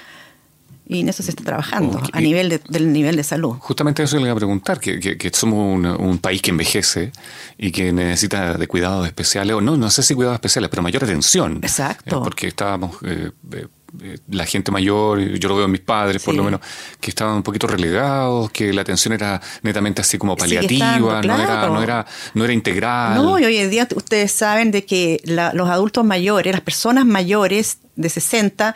Y 0.87 0.99
en 0.99 1.09
eso 1.09 1.23
se 1.23 1.31
está 1.31 1.43
trabajando 1.43 1.99
a 2.13 2.21
nivel 2.21 2.61
del 2.69 2.93
nivel 2.93 3.15
de 3.15 3.23
salud. 3.23 3.55
Justamente 3.59 4.03
eso 4.03 4.17
le 4.17 4.23
iba 4.23 4.33
a 4.33 4.35
preguntar, 4.35 4.79
que, 4.79 4.99
que, 4.99 5.31
somos 5.33 5.97
un, 5.99 6.17
país 6.19 6.41
que 6.41 6.51
envejece 6.51 7.11
y 7.57 7.71
que 7.71 7.91
necesita 7.91 8.55
de 8.55 8.67
cuidados 8.67 9.07
especiales, 9.07 9.55
o 9.55 9.61
no, 9.61 9.77
no 9.77 9.89
sé 9.89 10.03
si 10.03 10.13
cuidados 10.13 10.35
especiales, 10.35 10.69
pero 10.69 10.83
mayor 10.83 11.03
atención. 11.03 11.59
Exacto. 11.63 12.17
Eh, 12.17 12.21
porque 12.23 12.47
estábamos, 12.47 12.97
eh, 13.03 13.31
eh, 13.53 14.17
la 14.29 14.45
gente 14.45 14.71
mayor, 14.71 15.19
yo 15.19 15.49
lo 15.49 15.55
veo 15.55 15.65
en 15.65 15.71
mis 15.71 15.81
padres 15.81 16.21
por 16.21 16.35
lo 16.35 16.43
menos, 16.43 16.61
que 16.99 17.09
estaban 17.09 17.35
un 17.35 17.43
poquito 17.43 17.65
relegados, 17.65 18.51
que 18.51 18.71
la 18.71 18.81
atención 18.81 19.13
era 19.13 19.41
netamente 19.63 20.01
así 20.01 20.19
como 20.19 20.37
paliativa, 20.37 20.97
no, 20.99 21.19
era, 21.19 21.67
no, 21.67 21.81
era, 21.81 22.05
no 22.35 22.43
era 22.43 22.53
integral. 22.53 23.15
No, 23.15 23.39
y 23.39 23.45
hoy 23.45 23.57
en 23.57 23.71
día 23.71 23.87
ustedes 23.95 24.31
saben 24.31 24.69
de 24.69 24.85
que 24.85 25.19
los 25.25 25.67
adultos 25.67 26.05
mayores, 26.05 26.53
las 26.53 26.61
personas 26.61 27.05
mayores 27.05 27.79
de 27.95 28.09
60, 28.09 28.75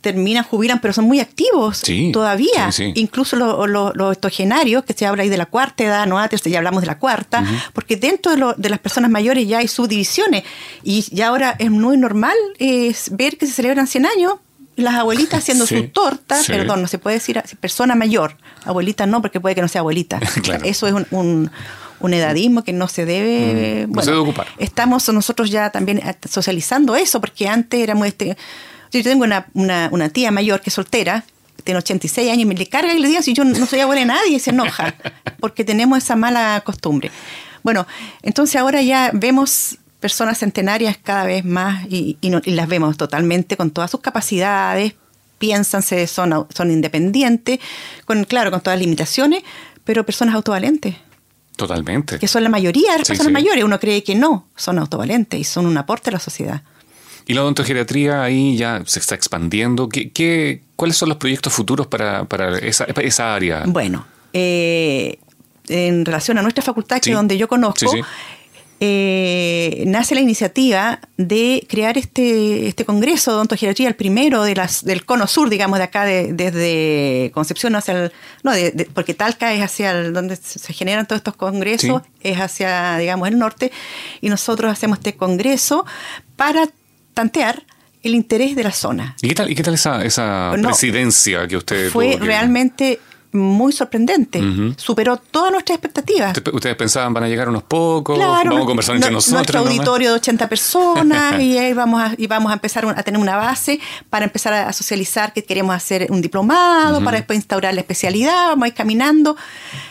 terminan, 0.00 0.44
jubilan, 0.44 0.80
pero 0.80 0.94
son 0.94 1.06
muy 1.06 1.20
activos 1.20 1.82
todavía. 2.12 2.70
Incluso 2.94 3.36
los 3.36 4.16
octogenarios, 4.16 4.84
que 4.84 4.92
se 4.92 5.06
habla 5.06 5.22
ahí 5.22 5.28
de 5.28 5.36
la 5.36 5.46
cuarta 5.46 5.84
edad, 5.84 6.06
no 6.06 6.18
antes 6.18 6.42
ya 6.42 6.58
hablamos 6.58 6.82
de 6.82 6.86
la 6.86 6.98
cuarta, 6.98 7.44
porque 7.72 7.96
dentro 7.96 8.34
de, 8.34 8.54
de, 8.56 8.68
las 8.68 8.78
personas 8.78 9.10
mayores 9.10 9.46
ya 9.48 9.58
hay 9.58 9.68
subdivisiones. 9.68 10.44
Y 10.82 11.02
ya 11.14 11.28
ahora 11.28 11.56
es 11.58 11.70
muy 11.70 11.96
normal 11.96 12.36
es 12.58 13.10
ver 13.16 13.36
que 13.36 13.46
se 13.46 13.52
celebran 13.52 13.86
100 13.86 14.06
años. 14.06 14.34
Las 14.76 14.94
abuelitas 14.94 15.40
haciendo 15.40 15.66
su 15.66 15.88
torta, 15.88 16.40
perdón, 16.46 16.82
no 16.82 16.88
se 16.88 16.98
puede 16.98 17.16
decir 17.16 17.42
persona 17.60 17.96
mayor, 17.96 18.36
abuelita 18.64 19.06
no, 19.06 19.20
porque 19.20 19.40
puede 19.40 19.56
que 19.56 19.62
no 19.62 19.68
sea 19.68 19.80
abuelita. 19.80 20.20
Eso 20.64 20.86
es 20.86 20.94
un, 21.10 21.50
un 22.00 22.14
edadismo 22.14 22.62
que 22.62 22.72
no 22.72 22.88
se 22.88 23.04
debe, 23.04 23.86
no 23.88 24.02
se 24.02 24.10
debe 24.10 24.22
ocupar. 24.22 24.46
Estamos 24.58 25.08
nosotros 25.08 25.50
ya 25.50 25.70
también 25.70 26.00
socializando 26.28 26.94
eso, 26.94 27.20
porque 27.20 27.48
antes 27.48 27.80
éramos 27.80 28.06
este 28.06 28.36
yo 28.90 29.02
tengo 29.02 29.24
una, 29.24 29.46
una, 29.90 30.08
tía 30.08 30.30
mayor 30.30 30.60
que 30.60 30.70
es 30.70 30.74
soltera, 30.74 31.24
tiene 31.64 31.78
86 31.78 32.30
años 32.30 32.42
y 32.42 32.46
me 32.46 32.54
le 32.54 32.66
carga 32.66 32.94
y 32.94 32.98
le 32.98 33.08
digo, 33.08 33.22
si 33.22 33.34
yo 33.34 33.44
no 33.44 33.66
soy 33.66 33.80
abuela 33.80 34.00
de 34.00 34.06
nadie, 34.06 34.36
y 34.36 34.38
se 34.38 34.50
enoja, 34.50 34.94
porque 35.40 35.64
tenemos 35.64 35.98
esa 35.98 36.16
mala 36.16 36.62
costumbre. 36.64 37.10
Bueno, 37.62 37.86
entonces 38.22 38.56
ahora 38.56 38.80
ya 38.82 39.10
vemos 39.12 39.78
personas 40.00 40.38
centenarias 40.38 40.96
cada 40.96 41.24
vez 41.24 41.44
más 41.44 41.86
y, 41.90 42.16
las 42.22 42.68
vemos 42.68 42.96
totalmente 42.96 43.56
con 43.56 43.70
todas 43.70 43.90
sus 43.90 44.00
capacidades, 44.00 44.94
piensan, 45.38 45.82
son, 45.82 46.46
son 46.54 46.70
independientes, 46.70 47.60
con, 48.04 48.24
claro, 48.24 48.50
con 48.50 48.60
todas 48.60 48.78
las 48.78 48.84
limitaciones, 48.84 49.42
pero 49.84 50.04
personas 50.04 50.34
autovalentes. 50.34 50.96
Totalmente. 51.56 52.20
Que 52.20 52.28
son 52.28 52.44
la 52.44 52.48
mayoría 52.48 52.92
de 52.92 52.98
las 52.98 53.08
personas 53.08 53.32
mayores. 53.32 53.64
Uno 53.64 53.80
cree 53.80 54.04
que 54.04 54.14
no, 54.14 54.46
son 54.54 54.78
autovalentes 54.78 55.40
y 55.40 55.44
son 55.44 55.66
un 55.66 55.76
aporte 55.76 56.10
a 56.10 56.12
la 56.12 56.20
sociedad. 56.20 56.62
Y 57.28 57.34
la 57.34 57.42
odontogeriatría 57.42 58.22
ahí 58.22 58.56
ya 58.56 58.82
se 58.86 59.00
está 59.00 59.14
expandiendo. 59.14 59.90
¿Qué, 59.90 60.10
qué, 60.10 60.62
cuáles 60.76 60.96
son 60.96 61.10
los 61.10 61.18
proyectos 61.18 61.52
futuros 61.52 61.86
para, 61.86 62.24
para 62.24 62.58
esa, 62.58 62.84
esa, 62.84 63.34
área? 63.34 63.64
Bueno, 63.66 64.06
eh, 64.32 65.18
en 65.68 66.06
relación 66.06 66.38
a 66.38 66.42
nuestra 66.42 66.64
facultad, 66.64 67.00
que 67.00 67.10
es 67.10 67.16
donde 67.16 67.36
yo 67.36 67.46
conozco, 67.46 67.92
eh, 68.80 69.84
nace 69.86 70.14
la 70.14 70.22
iniciativa 70.22 71.00
de 71.18 71.66
crear 71.68 71.98
este, 71.98 72.66
este 72.66 72.86
congreso 72.86 73.32
de 73.32 73.36
odontogeriatría, 73.36 73.88
el 73.88 73.96
primero 73.96 74.42
de 74.42 74.54
las, 74.54 74.82
del 74.82 75.04
cono 75.04 75.26
sur, 75.26 75.50
digamos, 75.50 75.78
de 75.80 75.84
acá, 75.84 76.06
desde 76.06 77.30
Concepción 77.34 77.76
hacia 77.76 78.04
el... 78.04 78.12
No, 78.42 78.52
porque 78.94 79.12
Talca 79.12 79.52
es 79.52 79.60
hacia 79.60 79.90
el, 79.90 80.14
donde 80.14 80.36
se 80.36 80.72
generan 80.72 81.06
todos 81.06 81.18
estos 81.18 81.36
congresos, 81.36 82.00
es 82.22 82.38
hacia, 82.38 82.96
digamos, 82.96 83.28
el 83.28 83.36
norte, 83.36 83.70
y 84.22 84.30
nosotros 84.30 84.72
hacemos 84.72 84.96
este 84.96 85.14
congreso 85.14 85.84
para 86.36 86.70
tantear 87.18 87.64
el 88.04 88.14
interés 88.14 88.54
de 88.54 88.62
la 88.62 88.70
zona. 88.70 89.16
¿Y 89.20 89.26
qué 89.26 89.34
tal, 89.34 89.50
y 89.50 89.56
qué 89.56 89.64
tal 89.64 89.74
esa, 89.74 90.04
esa 90.04 90.52
presidencia 90.62 91.48
que 91.48 91.56
usted 91.56 91.90
Fue 91.90 92.16
realmente 92.16 93.00
muy 93.32 93.72
sorprendente. 93.72 94.42
Superó 94.76 95.16
todas 95.16 95.52
nuestras 95.52 95.76
expectativas. 95.76 96.36
Ustedes 96.52 96.76
pensaban 96.76 97.12
van 97.12 97.24
a 97.24 97.28
llegar 97.28 97.48
unos 97.48 97.62
pocos, 97.62 98.18
vamos 98.18 98.62
a 98.62 98.66
conversar 98.66 98.96
entre 98.96 99.10
nosotros. 99.10 99.38
Nuestro 99.38 99.60
auditorio 99.60 100.10
de 100.10 100.16
80 100.16 100.48
personas 100.48 101.40
y 101.40 101.58
ahí 101.58 101.72
vamos 101.72 102.00
a, 102.00 102.14
y 102.16 102.26
vamos 102.26 102.50
a 102.50 102.54
empezar 102.54 102.86
a 102.86 103.02
tener 103.02 103.20
una 103.20 103.36
base 103.36 103.80
para 104.10 104.24
empezar 104.24 104.52
a, 104.52 104.72
socializar 104.72 105.32
que 105.32 105.44
queremos 105.44 105.74
hacer 105.74 106.06
un 106.10 106.20
diplomado, 106.20 107.02
para 107.02 107.16
después 107.16 107.36
instaurar 107.36 107.74
la 107.74 107.80
especialidad, 107.80 108.48
vamos 108.48 108.64
a 108.64 108.68
ir 108.68 108.74
caminando. 108.74 109.36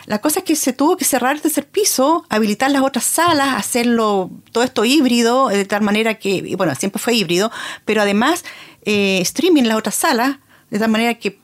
La 0.06 0.20
cosa 0.20 0.40
es 0.40 0.46
que 0.46 0.56
se 0.56 0.74
tuvo 0.74 0.98
que 0.98 1.06
cerrar 1.06 1.36
el 1.36 1.42
tercer 1.42 1.68
piso, 1.68 2.26
habilitar 2.30 2.72
las 2.72 2.82
otras 2.82 3.04
salas, 3.04 3.56
hacerlo 3.56 4.30
todo 4.52 4.64
esto 4.64 4.86
híbrido, 4.86 5.50
de 5.50 5.66
tal 5.66 5.82
manera 5.82 6.16
que, 6.16 6.56
bueno, 6.58 6.74
siempre 6.76 7.02
fue 7.02 7.14
híbrido, 7.16 7.52
pero 7.86 8.02
además 8.02 8.46
eh, 8.86 9.20
streaming 9.22 9.64
las 9.64 9.78
otras 9.78 9.96
salas, 9.96 10.38
de 10.70 10.80
tal 10.80 10.90
manera 10.90 11.16
que 11.16 11.40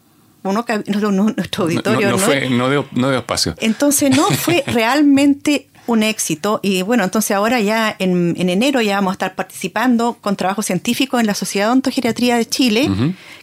nuestro 0.51 1.63
auditorio 1.63 2.11
no, 2.11 2.17
fue, 2.17 2.49
no, 2.49 2.69
dio, 2.69 2.85
espacio. 3.17 3.55
Entonces 3.59 4.15
no 4.15 4.27
fue 4.29 4.63
realmente 4.67 5.67
un 5.87 6.03
éxito. 6.03 6.59
Y 6.61 6.81
bueno, 6.81 7.03
entonces 7.03 7.31
ahora 7.31 7.59
ya 7.59 7.95
en, 7.99 8.35
enero 8.37 8.81
ya 8.81 8.95
vamos 8.95 9.11
a 9.11 9.13
estar 9.13 9.35
participando 9.35 10.17
con 10.19 10.35
trabajo 10.35 10.61
científico 10.61 11.19
en 11.19 11.27
la 11.27 11.33
Sociedad 11.33 11.67
de 11.67 11.73
Ontogeriatría 11.73 12.37
de 12.37 12.45
Chile, 12.47 12.89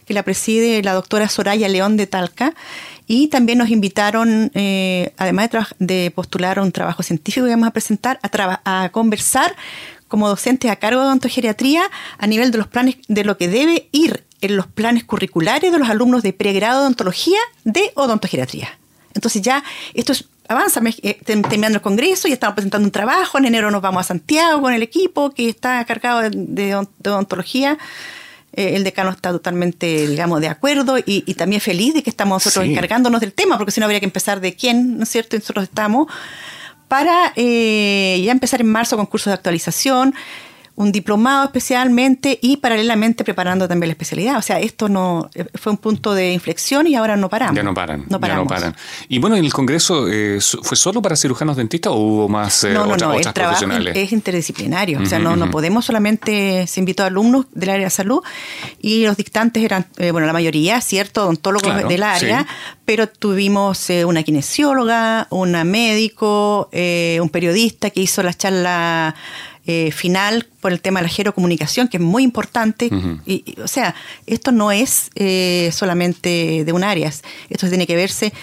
que 0.05 0.13
la 0.13 0.23
preside 0.23 0.81
la 0.83 0.93
doctora 0.93 1.29
Soraya 1.29 1.67
León 1.69 1.97
de 1.97 2.07
Talca, 2.07 2.53
y 3.07 3.27
también 3.27 3.57
nos 3.57 3.69
invitaron, 3.69 4.51
eh, 4.53 5.13
además 5.17 5.49
de, 5.79 6.11
postular 6.15 6.59
un 6.59 6.71
trabajo 6.71 7.03
científico 7.03 7.45
que 7.45 7.51
vamos 7.51 7.67
a 7.67 7.71
presentar, 7.71 8.19
a, 8.23 8.83
a 8.83 8.89
conversar 8.89 9.55
como 10.07 10.27
docentes 10.27 10.69
a 10.69 10.75
cargo 10.75 11.03
de 11.03 11.09
ontogeriatría 11.09 11.83
a 12.17 12.27
nivel 12.27 12.51
de 12.51 12.57
los 12.57 12.67
planes 12.67 12.97
de 13.07 13.23
lo 13.23 13.37
que 13.37 13.47
debe 13.47 13.87
ir 13.91 14.25
en 14.41 14.57
los 14.57 14.67
planes 14.67 15.03
curriculares 15.03 15.71
de 15.71 15.79
los 15.79 15.89
alumnos 15.89 16.23
de 16.23 16.33
pregrado 16.33 16.79
de 16.79 16.85
odontología 16.85 17.39
de 17.63 17.91
odontogeriatría. 17.95 18.77
Entonces 19.13 19.41
ya 19.41 19.63
esto 19.93 20.13
es, 20.13 20.25
avanza, 20.47 20.81
eh, 21.03 21.19
terminando 21.25 21.77
el 21.77 21.81
congreso 21.81 22.27
y 22.27 22.33
estamos 22.33 22.55
presentando 22.55 22.85
un 22.85 22.91
trabajo, 22.91 23.37
en 23.37 23.45
enero 23.45 23.71
nos 23.71 23.81
vamos 23.81 24.01
a 24.01 24.03
Santiago 24.07 24.61
con 24.61 24.73
el 24.73 24.83
equipo 24.83 25.31
que 25.31 25.49
está 25.49 25.83
cargado 25.85 26.29
de, 26.29 26.75
odontología. 26.75 27.77
Eh, 28.53 28.75
el 28.75 28.83
decano 28.83 29.11
está 29.11 29.31
totalmente, 29.31 30.07
digamos, 30.07 30.41
de 30.41 30.49
acuerdo 30.49 30.97
y, 31.05 31.21
también 31.35 31.61
feliz 31.61 31.93
de 31.93 32.03
que 32.03 32.09
estamos 32.09 32.45
nosotros 32.45 32.65
encargándonos 32.65 33.21
del 33.21 33.31
tema, 33.31 33.57
porque 33.57 33.71
si 33.71 33.79
no 33.79 33.85
habría 33.85 34.01
que 34.01 34.05
empezar 34.05 34.41
de 34.41 34.55
quién, 34.55 34.97
¿no 34.97 35.03
es 35.03 35.09
cierto? 35.09 35.35
Y 35.35 35.39
nosotros 35.39 35.63
estamos 35.63 36.07
para 36.89 37.31
eh, 37.37 38.21
ya 38.25 38.33
empezar 38.33 38.59
en 38.59 38.67
marzo 38.67 38.97
con 38.97 39.05
cursos 39.05 39.31
de 39.31 39.35
actualización 39.35 40.13
un 40.81 40.91
diplomado 40.91 41.45
especialmente 41.45 42.39
y 42.41 42.57
paralelamente 42.57 43.23
preparando 43.23 43.67
también 43.67 43.89
la 43.89 43.93
especialidad. 43.93 44.37
O 44.37 44.41
sea, 44.41 44.59
esto 44.59 44.89
no 44.89 45.29
eh, 45.33 45.45
fue 45.55 45.71
un 45.71 45.77
punto 45.77 46.13
de 46.13 46.33
inflexión 46.33 46.87
y 46.87 46.95
ahora 46.95 47.15
no 47.15 47.29
paramos. 47.29 47.55
Ya 47.55 47.63
no 47.63 47.73
paran. 47.73 48.05
No, 48.09 48.19
Ya 48.19 48.35
no 48.35 48.47
paran. 48.47 48.75
Y 49.07 49.19
bueno, 49.19 49.35
¿en 49.35 49.45
el 49.45 49.53
Congreso 49.53 50.07
eh, 50.09 50.39
fue 50.63 50.75
solo 50.75 51.01
para 51.01 51.15
cirujanos 51.15 51.57
dentistas 51.57 51.93
o 51.93 51.95
hubo 51.95 52.29
más 52.29 52.63
eh, 52.63 52.73
no, 52.73 52.85
no, 52.85 52.97
no, 52.97 53.13
el 53.13 53.33
trabajo 53.33 53.65
Es 53.93 54.11
interdisciplinario. 54.11 54.99
o 55.01 55.05
sea, 55.05 55.19
no, 55.19 55.35
no 55.35 55.49
podemos 55.49 55.85
solamente, 55.85 56.65
se 56.67 56.79
invitó 56.79 57.03
a 57.03 57.07
alumnos 57.07 57.45
del 57.53 57.69
área 57.69 57.85
de 57.85 57.89
salud 57.89 58.21
y 58.81 59.05
los 59.05 59.17
dictantes 59.17 59.63
eran, 59.63 59.85
bueno, 60.11 60.25
la 60.25 60.33
mayoría, 60.33 60.81
cierto, 60.81 61.23
odontólogos 61.23 61.87
del 61.87 62.03
área, 62.03 62.47
pero 62.85 63.07
tuvimos 63.07 63.89
una 64.05 64.23
kinesióloga, 64.23 65.27
una 65.29 65.63
médico, 65.63 66.69
un 66.71 67.29
periodista 67.29 67.89
que 67.89 68.01
hizo 68.01 68.23
la 68.23 68.33
charla 68.33 69.15
eh, 69.71 69.91
final 69.91 70.47
por 70.59 70.71
el 70.71 70.81
tema 70.81 70.99
de 70.99 71.03
la 71.03 71.09
gerocomunicación, 71.09 71.87
que 71.87 71.97
es 71.97 72.03
muy 72.03 72.23
importante. 72.23 72.89
y, 73.25 73.55
o 73.63 73.67
sea, 73.67 73.95
esto 74.27 74.51
no 74.51 74.71
es 74.71 75.09
eh, 75.15 75.69
solamente 75.71 76.63
de 76.65 76.71
un 76.73 76.83
área, 76.83 77.11
esto 77.49 77.69
tiene 77.69 77.87
que 77.87 77.95
verse 77.95 78.33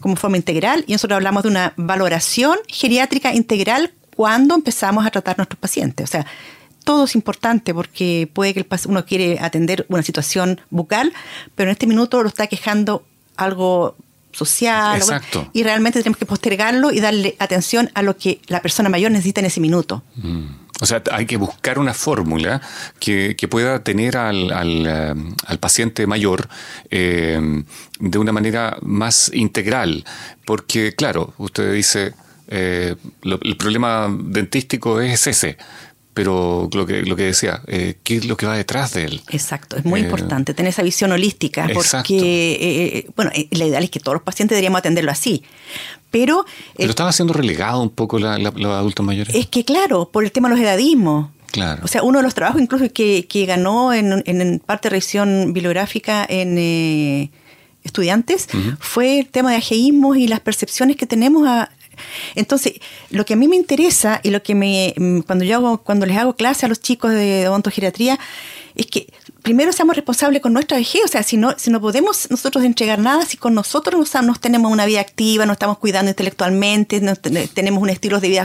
como 0.00 0.16
forma 0.16 0.36
integral 0.36 0.84
y 0.86 0.92
nosotros 0.92 1.16
hablamos 1.16 1.42
de 1.42 1.50
una 1.50 1.74
valoración 1.76 2.56
geriátrica 2.68 3.34
integral 3.34 3.92
cuando 4.16 4.54
empezamos 4.54 5.04
a 5.06 5.10
tratar 5.10 5.34
a 5.34 5.38
nuestros 5.38 5.58
pacientes. 5.58 6.08
O 6.08 6.10
sea, 6.10 6.26
todo 6.84 7.04
es 7.04 7.14
importante 7.14 7.74
porque 7.74 8.30
puede 8.32 8.54
que 8.54 8.60
el 8.60 8.66
uno 8.86 9.04
quiere 9.04 9.38
atender 9.40 9.84
una 9.88 10.02
situación 10.02 10.60
bucal, 10.70 11.12
pero 11.54 11.68
en 11.68 11.72
este 11.72 11.86
minuto 11.86 12.22
lo 12.22 12.28
está 12.28 12.46
quejando 12.46 13.04
algo 13.36 13.94
social. 14.32 15.02
y 15.52 15.62
realmente 15.62 15.98
tenemos 16.00 16.18
que 16.18 16.26
postergarlo 16.26 16.90
y 16.92 17.00
darle 17.00 17.36
atención 17.38 17.90
a 17.94 18.02
lo 18.02 18.16
que 18.16 18.40
la 18.46 18.62
persona 18.62 18.88
mayor 18.88 19.10
necesita 19.10 19.40
en 19.40 19.46
ese 19.46 19.60
minuto. 19.60 20.02
Mm. 20.16 20.46
O 20.80 20.86
sea, 20.86 21.02
hay 21.10 21.26
que 21.26 21.36
buscar 21.36 21.78
una 21.78 21.92
fórmula 21.92 22.60
que, 23.00 23.34
pueda 23.50 23.82
tener 23.82 24.16
al, 24.16 24.86
eh, 24.86 25.14
al, 25.46 25.58
paciente 25.58 26.06
mayor 26.06 26.48
eh, 26.90 27.64
de 27.98 28.18
una 28.18 28.32
manera 28.32 28.76
más 28.82 29.30
integral. 29.34 30.04
Porque, 30.44 30.94
claro, 30.94 31.34
usted 31.38 31.72
dice, 31.72 32.14
eh, 32.48 32.94
el 33.22 33.56
problema 33.56 34.08
dentístico 34.10 35.00
es 35.00 35.26
ese 35.26 35.56
pero 36.14 36.68
lo 36.72 36.84
que, 36.84 37.02
lo 37.02 37.14
que 37.14 37.22
decía, 37.22 37.62
¿qué 37.64 38.16
es 38.16 38.24
lo 38.24 38.36
que 38.36 38.44
va 38.44 38.56
detrás 38.56 38.92
de 38.94 39.04
él? 39.04 39.22
Exacto, 39.30 39.76
es 39.76 39.84
muy 39.84 40.00
importante 40.00 40.52
tener 40.52 40.70
esa 40.70 40.82
visión 40.82 41.12
holística, 41.12 41.68
porque, 41.72 43.08
bueno, 43.14 43.30
la 43.52 43.64
ideal 43.64 43.84
es 43.84 43.90
que 43.90 44.00
todos 44.00 44.14
los 44.14 44.22
pacientes 44.24 44.56
deberíamos 44.56 44.80
atenderlo 44.80 45.12
así, 45.12 45.44
pero... 46.10 46.44
Pero 46.76 46.90
estaba 46.90 47.12
siendo 47.12 47.32
relegado 47.32 47.82
un 47.82 47.90
poco 47.90 48.18
los 48.18 48.28
adultos 48.28 49.04
mayores. 49.04 49.34
Es 49.34 49.46
que 49.46 49.64
claro, 49.64 50.08
por 50.10 50.24
el 50.24 50.32
tema 50.32 50.48
de 50.48 50.56
los 50.56 50.64
edadismos. 50.64 51.30
Claro. 51.50 51.80
O 51.84 51.88
sea, 51.88 52.02
uno 52.02 52.18
de 52.18 52.24
los 52.24 52.34
trabajos 52.34 52.60
incluso 52.60 52.92
que, 52.92 53.26
que 53.26 53.46
ganó 53.46 53.92
en, 53.92 54.22
en, 54.26 54.58
parte 54.58 54.88
de 54.88 54.90
revisión 54.90 55.52
bibliográfica 55.54 56.26
en 56.28 56.58
eh, 56.58 57.30
estudiantes 57.84 58.48
fue 58.80 59.20
el 59.20 59.28
tema 59.28 59.52
de 59.52 59.56
ageísmos 59.56 60.18
y 60.18 60.28
las 60.28 60.40
percepciones 60.40 60.96
que 60.96 61.06
tenemos 61.06 61.48
a, 61.48 61.70
entonces, 62.34 62.74
lo 63.10 63.24
que 63.24 63.34
a 63.34 63.36
mí 63.36 63.48
me 63.48 63.56
interesa 63.56 64.20
y 64.22 64.30
lo 64.30 64.42
que 64.42 64.54
me 64.54 64.94
mm, 64.96 65.20
cuando 65.20 65.44
yo 65.44 65.56
hago 65.56 65.78
cuando 65.78 66.06
les 66.06 66.16
hago 66.16 66.34
clase 66.36 66.66
a 66.66 66.68
los 66.68 66.80
chicos 66.80 67.12
de 67.12 67.48
odontogeriatría 67.48 68.18
es 68.74 68.86
que 68.86 69.12
primero 69.42 69.72
seamos 69.72 69.96
responsables 69.96 70.42
con 70.42 70.52
nuestra 70.52 70.76
vejez, 70.76 71.02
o 71.04 71.08
sea, 71.08 71.22
si 71.22 71.36
no, 71.36 71.54
si 71.56 71.70
no 71.70 71.80
podemos 71.80 72.30
nosotros 72.30 72.64
entregar 72.64 72.98
nada, 72.98 73.24
si 73.24 73.36
con 73.36 73.54
nosotros 73.54 74.14
no, 74.22 74.34
tenemos 74.34 74.70
una 74.70 74.86
vida 74.86 75.00
activa, 75.00 75.46
no 75.46 75.52
estamos 75.52 75.78
cuidando 75.78 76.10
intelectualmente, 76.10 77.00
no 77.00 77.14
tenemos 77.16 77.82
un 77.82 77.90
estilo 77.90 78.20
de 78.20 78.28
vida. 78.28 78.44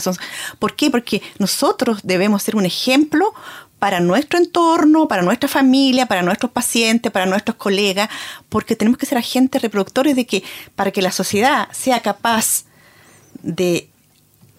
¿Por 0.60 0.76
qué? 0.76 0.90
Porque 0.90 1.22
nosotros 1.40 2.00
debemos 2.04 2.44
ser 2.44 2.56
un 2.56 2.66
ejemplo 2.66 3.34
para 3.80 4.00
nuestro 4.00 4.40
entorno, 4.40 5.08
para 5.08 5.24
nuestra 5.24 5.50
familia, 5.50 6.06
para 6.06 6.22
nuestros 6.22 6.52
pacientes, 6.52 7.12
para 7.12 7.26
nuestros 7.26 7.58
colegas, 7.58 8.10
porque 8.48 8.76
tenemos 8.76 8.98
que 8.98 9.06
ser 9.06 9.18
agentes 9.18 9.62
reproductores 9.62 10.16
de 10.16 10.26
que 10.26 10.44
para 10.76 10.92
que 10.92 11.02
la 11.02 11.12
sociedad 11.12 11.68
sea 11.72 12.02
capaz 12.02 12.64
de 13.42 13.90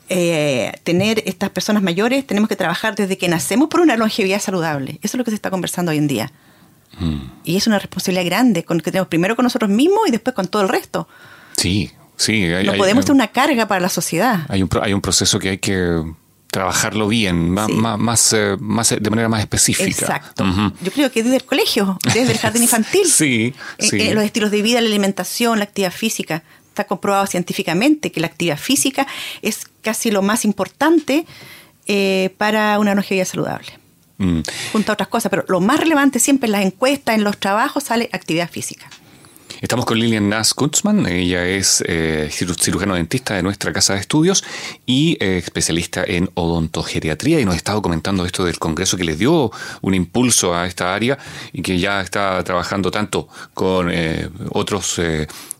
eh, 0.08 0.72
tener 0.82 1.22
estas 1.26 1.50
personas 1.50 1.82
mayores, 1.82 2.26
tenemos 2.26 2.48
que 2.48 2.56
trabajar 2.56 2.94
desde 2.94 3.16
que 3.16 3.28
nacemos 3.28 3.68
por 3.68 3.80
una 3.80 3.96
longevidad 3.96 4.40
saludable. 4.40 4.98
Eso 5.02 5.16
es 5.16 5.18
lo 5.18 5.24
que 5.24 5.30
se 5.30 5.36
está 5.36 5.50
conversando 5.50 5.92
hoy 5.92 5.98
en 5.98 6.06
día. 6.06 6.32
Mm. 6.98 7.20
Y 7.44 7.56
es 7.56 7.66
una 7.66 7.78
responsabilidad 7.78 8.24
grande 8.24 8.64
con 8.64 8.80
que 8.80 8.90
tenemos 8.90 9.08
primero 9.08 9.36
con 9.36 9.44
nosotros 9.44 9.70
mismos 9.70 10.00
y 10.06 10.10
después 10.10 10.34
con 10.34 10.46
todo 10.48 10.62
el 10.62 10.68
resto. 10.68 11.08
Sí, 11.56 11.90
sí. 12.16 12.46
no 12.64 12.74
podemos 12.74 13.04
tener 13.04 13.16
una 13.16 13.28
carga 13.28 13.66
para 13.66 13.80
la 13.80 13.88
sociedad. 13.88 14.46
Hay 14.48 14.62
un, 14.62 14.68
hay 14.82 14.92
un 14.92 15.00
proceso 15.00 15.38
que 15.38 15.50
hay 15.50 15.58
que 15.58 16.02
trabajarlo 16.50 17.08
bien, 17.08 17.50
más, 17.50 17.68
más, 17.68 18.32
eh, 18.32 18.56
más, 18.60 18.90
de 18.90 19.10
manera 19.10 19.28
más 19.28 19.40
específica. 19.40 19.88
Exacto. 19.88 20.44
Yo 20.82 20.92
creo 20.92 21.10
que 21.10 21.24
desde 21.24 21.36
el 21.36 21.44
colegio, 21.44 21.98
desde 22.04 22.30
el 22.30 22.38
jardín 22.38 22.62
infantil. 22.68 23.06
sí, 23.06 23.52
eh, 23.78 24.14
los 24.14 24.22
estilos 24.22 24.52
de 24.52 24.62
vida, 24.62 24.80
la 24.80 24.86
alimentación, 24.86 25.58
la 25.58 25.64
actividad 25.64 25.92
física 25.92 26.44
está 26.68 26.84
comprobado 26.84 27.26
científicamente 27.26 28.12
que 28.12 28.20
la 28.20 28.28
actividad 28.28 28.58
física 28.58 29.06
es 29.42 29.66
casi 29.84 30.10
lo 30.10 30.22
más 30.22 30.44
importante 30.44 31.26
eh, 31.86 32.34
para 32.38 32.78
una 32.80 32.94
longevidad 32.94 33.26
saludable. 33.26 33.68
Mm. 34.18 34.40
Junto 34.72 34.92
a 34.92 34.94
otras 34.94 35.08
cosas, 35.08 35.30
pero 35.30 35.44
lo 35.48 35.60
más 35.60 35.78
relevante 35.78 36.18
siempre 36.18 36.46
en 36.46 36.52
las 36.52 36.64
encuestas, 36.64 37.14
en 37.14 37.24
los 37.24 37.38
trabajos, 37.38 37.84
sale 37.84 38.08
actividad 38.12 38.50
física. 38.50 38.88
Estamos 39.60 39.86
con 39.86 39.98
Lilian 39.98 40.28
Nass 40.28 40.52
Kuntzman, 40.52 41.06
ella 41.06 41.46
es 41.46 41.82
eh, 41.86 42.28
cirujano 42.30 42.96
dentista 42.96 43.34
de 43.34 43.42
nuestra 43.42 43.72
casa 43.72 43.94
de 43.94 44.00
estudios 44.00 44.44
y 44.84 45.16
eh, 45.20 45.38
especialista 45.38 46.04
en 46.06 46.28
odontogeriatría 46.34 47.40
y 47.40 47.46
nos 47.46 47.54
ha 47.54 47.56
estado 47.56 47.80
comentando 47.80 48.26
esto 48.26 48.44
del 48.44 48.58
congreso 48.58 48.98
que 48.98 49.04
le 49.04 49.16
dio 49.16 49.50
un 49.80 49.94
impulso 49.94 50.54
a 50.54 50.66
esta 50.66 50.94
área 50.94 51.18
y 51.52 51.62
que 51.62 51.78
ya 51.78 52.02
está 52.02 52.44
trabajando 52.44 52.90
tanto 52.90 53.28
con 53.54 53.90
eh, 53.90 54.28
otros 54.50 55.00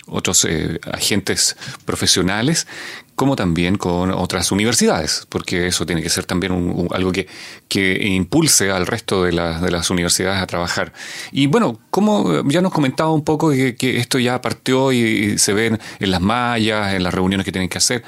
otros 0.07 0.47
agentes 0.93 1.57
profesionales 1.87 2.67
como 3.15 3.37
también 3.37 3.77
con 3.77 4.11
otras 4.11 4.51
universidades, 4.51 5.27
porque 5.29 5.69
eso 5.69 5.87
tiene 5.87 6.03
que 6.03 6.09
ser 6.09 6.25
también 6.25 6.89
algo 6.91 7.13
que, 7.13 7.29
que, 7.69 8.07
impulse 8.09 8.71
al 8.71 8.87
resto 8.87 9.25
de, 9.25 9.31
de, 9.31 9.71
las 9.71 9.91
universidades 9.91 10.43
a 10.43 10.47
trabajar. 10.47 10.93
Y 11.31 11.47
bueno, 11.47 11.79
como 11.91 12.49
ya 12.49 12.61
nos 12.61 12.73
comentaba 12.73 13.13
un 13.13 13.25
poco 13.25 13.51
que, 13.51 13.77
esto 13.99 14.19
ya 14.19 14.41
partió 14.41 14.93
y, 14.93 15.39
se 15.39 15.53
ven 15.53 15.79
en 16.01 16.11
las 16.11 16.21
mallas, 16.21 16.95
en 16.95 17.03
las 17.03 17.15
reuniones 17.15 17.45
que 17.45 17.53
tienen 17.53 17.69
que 17.69 17.79
hacer. 17.79 18.03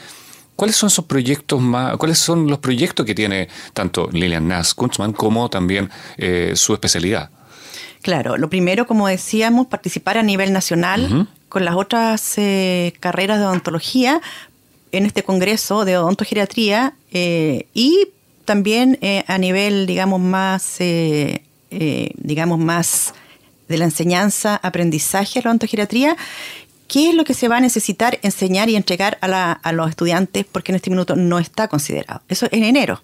¿Cuáles 0.57 0.75
son 0.75 0.87
esos 0.87 1.05
proyectos 1.05 1.61
más, 1.61 1.99
cuáles 1.99 2.19
son 2.19 2.49
los 2.49 2.59
proyectos 2.61 3.05
que 3.05 3.15
tiene 3.15 3.49
tanto 3.75 4.09
Lilian 4.11 4.49
Nass 4.49 4.75
Kunzman 4.75 5.13
como 5.13 5.51
también 5.51 5.91
eh, 6.17 6.53
su 6.57 6.73
especialidad? 6.73 7.31
Claro, 8.01 8.39
lo 8.39 8.49
primero, 8.49 8.87
como 8.87 9.07
decíamos, 9.07 9.67
participar 9.67 10.17
a 10.17 10.23
nivel 10.23 10.53
nacional 10.53 11.29
con 11.49 11.65
las 11.65 11.75
otras 11.75 12.39
eh, 12.39 12.95
carreras 13.01 13.39
de 13.39 13.47
odontología 13.47 14.23
en 14.93 15.07
este 15.07 15.23
congreso 15.23 15.85
de 15.85 15.99
odontogeriatría 15.99 16.95
eh, 17.13 17.67
y 17.75 18.09
también 18.45 18.99
eh, 19.01 19.25
a 19.27 19.39
nivel, 19.39 19.87
digamos, 19.87 20.21
más, 20.21 20.77
eh, 20.79 21.43
digamos, 21.71 22.59
más 22.59 23.15
de 23.69 23.79
la 23.79 23.85
enseñanza, 23.85 24.61
aprendizaje 24.63 25.41
de 25.41 25.45
la 25.45 25.51
odontogeriatría, 25.51 26.17
qué 26.87 27.11
es 27.11 27.15
lo 27.15 27.25
que 27.25 27.35
se 27.35 27.49
va 27.49 27.57
a 27.57 27.61
necesitar 27.61 28.19
enseñar 28.23 28.69
y 28.69 28.77
entregar 28.77 29.19
a, 29.21 29.73
los 29.73 29.91
estudiantes, 29.91 30.47
porque 30.51 30.71
en 30.71 30.77
este 30.77 30.91
minuto 30.91 31.17
no 31.17 31.39
está 31.39 31.67
considerado. 31.67 32.23
Eso 32.29 32.47
es 32.47 32.53
en 32.53 32.63
enero. 32.63 33.03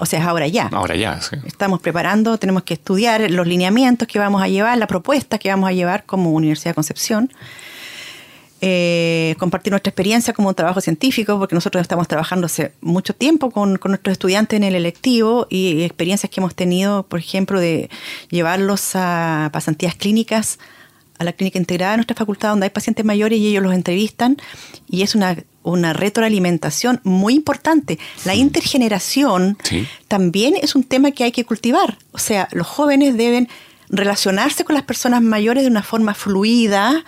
O 0.00 0.06
sea, 0.06 0.18
es 0.18 0.26
ahora 0.26 0.48
ya. 0.48 0.68
Ahora 0.72 0.96
ya, 0.96 1.20
sí. 1.22 1.36
Estamos 1.46 1.80
preparando, 1.80 2.36
tenemos 2.38 2.64
que 2.64 2.74
estudiar 2.74 3.30
los 3.30 3.46
lineamientos 3.46 4.08
que 4.08 4.18
vamos 4.18 4.42
a 4.42 4.48
llevar, 4.48 4.76
la 4.76 4.88
propuesta 4.88 5.38
que 5.38 5.48
vamos 5.48 5.70
a 5.70 5.72
llevar 5.72 6.04
como 6.04 6.32
Universidad 6.32 6.72
de 6.72 6.74
Concepción 6.74 7.32
eh, 8.62 9.36
compartir 9.38 9.70
nuestra 9.70 9.88
experiencia 9.88 10.34
como 10.34 10.48
un 10.48 10.54
trabajo 10.54 10.82
científico, 10.82 11.38
porque 11.38 11.54
nosotros 11.54 11.80
estamos 11.80 12.08
trabajando 12.08 12.44
hace 12.44 12.72
mucho 12.82 13.14
tiempo 13.14 13.50
con, 13.50 13.80
nuestros 13.82 14.12
estudiantes 14.12 14.56
en 14.56 14.64
el 14.64 14.74
electivo 14.74 15.46
y 15.48 15.82
experiencias 15.82 16.30
que 16.30 16.40
hemos 16.40 16.54
tenido, 16.54 17.04
por 17.04 17.20
ejemplo, 17.20 17.58
de 17.58 17.88
llevarlos 18.28 18.90
a 18.94 19.48
pasantías 19.52 19.94
clínicas, 19.94 20.58
a 21.18 21.24
la 21.24 21.32
clínica 21.32 21.58
integrada 21.58 21.92
de 21.92 21.96
nuestra 21.98 22.16
facultad, 22.16 22.50
donde 22.50 22.64
hay 22.66 22.70
pacientes 22.70 23.04
mayores 23.04 23.38
y 23.38 23.48
ellos 23.48 23.62
los 23.62 23.72
entrevistan, 23.72 24.36
y 24.90 25.02
es 25.02 25.14
una, 25.14 25.36
una 25.62 25.94
retroalimentación 25.94 27.00
muy 27.02 27.34
importante. 27.34 27.98
La 28.26 28.34
intergeneración 28.34 29.56
también 30.08 30.54
es 30.60 30.74
un 30.74 30.84
tema 30.84 31.12
que 31.12 31.24
hay 31.24 31.32
que 31.32 31.46
cultivar, 31.46 31.96
o 32.12 32.18
sea, 32.18 32.46
los 32.52 32.66
jóvenes 32.66 33.16
deben 33.16 33.48
relacionarse 33.88 34.64
con 34.64 34.74
las 34.74 34.84
personas 34.84 35.22
mayores 35.22 35.64
de 35.64 35.70
una 35.70 35.82
forma 35.82 36.14
fluida, 36.14 37.04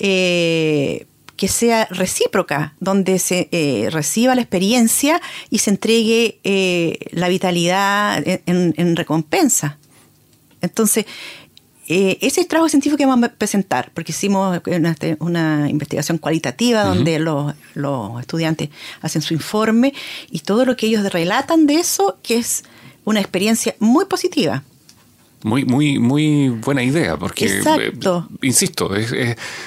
eh, 0.00 1.06
que 1.36 1.48
sea 1.48 1.86
recíproca, 1.86 2.74
donde 2.80 3.18
se 3.18 3.48
eh, 3.50 3.88
reciba 3.90 4.34
la 4.34 4.42
experiencia 4.42 5.22
y 5.48 5.58
se 5.58 5.70
entregue 5.70 6.38
eh, 6.44 6.98
la 7.12 7.28
vitalidad 7.28 8.22
en, 8.26 8.96
recompensa. 8.96 9.78
Entonces, 10.60 11.06
ese 11.88 12.18
es 12.20 12.36
el 12.36 12.46
trabajo 12.46 12.68
científico 12.68 12.98
que 12.98 13.06
vamos 13.06 13.30
a 13.30 13.32
presentar, 13.32 13.90
porque 13.94 14.12
hicimos 14.12 14.60
una, 15.20 15.70
investigación 15.70 16.18
cualitativa 16.18 16.84
donde 16.84 17.18
los, 17.18 17.54
los, 17.72 18.20
estudiantes 18.20 18.68
hacen 19.00 19.22
su 19.22 19.32
informe 19.32 19.94
y 20.30 20.40
todo 20.40 20.66
lo 20.66 20.76
que 20.76 20.88
ellos 20.88 21.10
relatan 21.10 21.66
de 21.66 21.76
eso, 21.76 22.18
que 22.22 22.36
es 22.36 22.64
una 23.04 23.20
experiencia 23.20 23.74
muy 23.78 24.04
positiva. 24.04 24.62
Muy, 25.42 25.64
muy, 25.64 25.98
muy 25.98 26.50
buena 26.50 26.82
idea, 26.82 27.16
porque, 27.16 27.46
Exacto. 27.46 28.28
Eh, 28.30 28.46
insisto, 28.46 28.90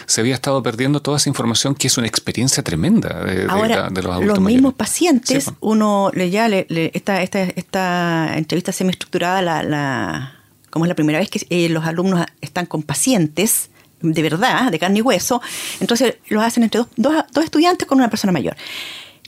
se 0.06 0.22
había 0.22 0.36
estado 0.36 0.62
perdiendo 0.62 1.02
toda 1.02 1.18
esa 1.18 1.30
información 1.30 1.74
que 1.74 1.88
es 1.88 1.98
una 1.98 2.06
experiencia 2.06 2.62
tremenda 2.62 3.24
de, 3.24 3.48
Ahora, 3.50 3.90
de, 3.90 4.04
los 4.04 4.24
Los 4.24 4.40
mismos 4.40 4.76
pacientes, 4.76 5.52
uno 5.62 6.12
le 6.14 6.30
ya 6.30 6.48
le, 6.48 6.68
esta, 6.94 7.24
esta, 7.24 7.42
esta 7.42 8.38
entrevista 8.38 8.72
semiestructurada, 8.72 9.42
la, 9.42 9.64
la, 9.64 10.36
como 10.70 10.86
es 10.86 10.90
la 10.90 10.96
primera 10.96 11.18
vez 11.18 11.30
que 11.30 11.46
eh, 11.50 11.70
los 11.70 11.86
alumnos 11.86 12.24
están 12.42 12.68
con 12.68 12.84
pacientes, 12.84 13.72
de 14.02 14.22
verdad, 14.22 14.72
de 14.72 14.78
carne 14.78 15.00
y 15.00 15.02
hueso, 15.02 15.42
entonces 15.80 16.18
los 16.28 16.44
hacen 16.44 16.62
entre 16.64 16.82
dos, 16.98 17.14
dos 17.32 17.44
estudiantes 17.44 17.88
con 17.88 17.98
una 17.98 18.12
persona 18.12 18.32
mayor. 18.32 18.56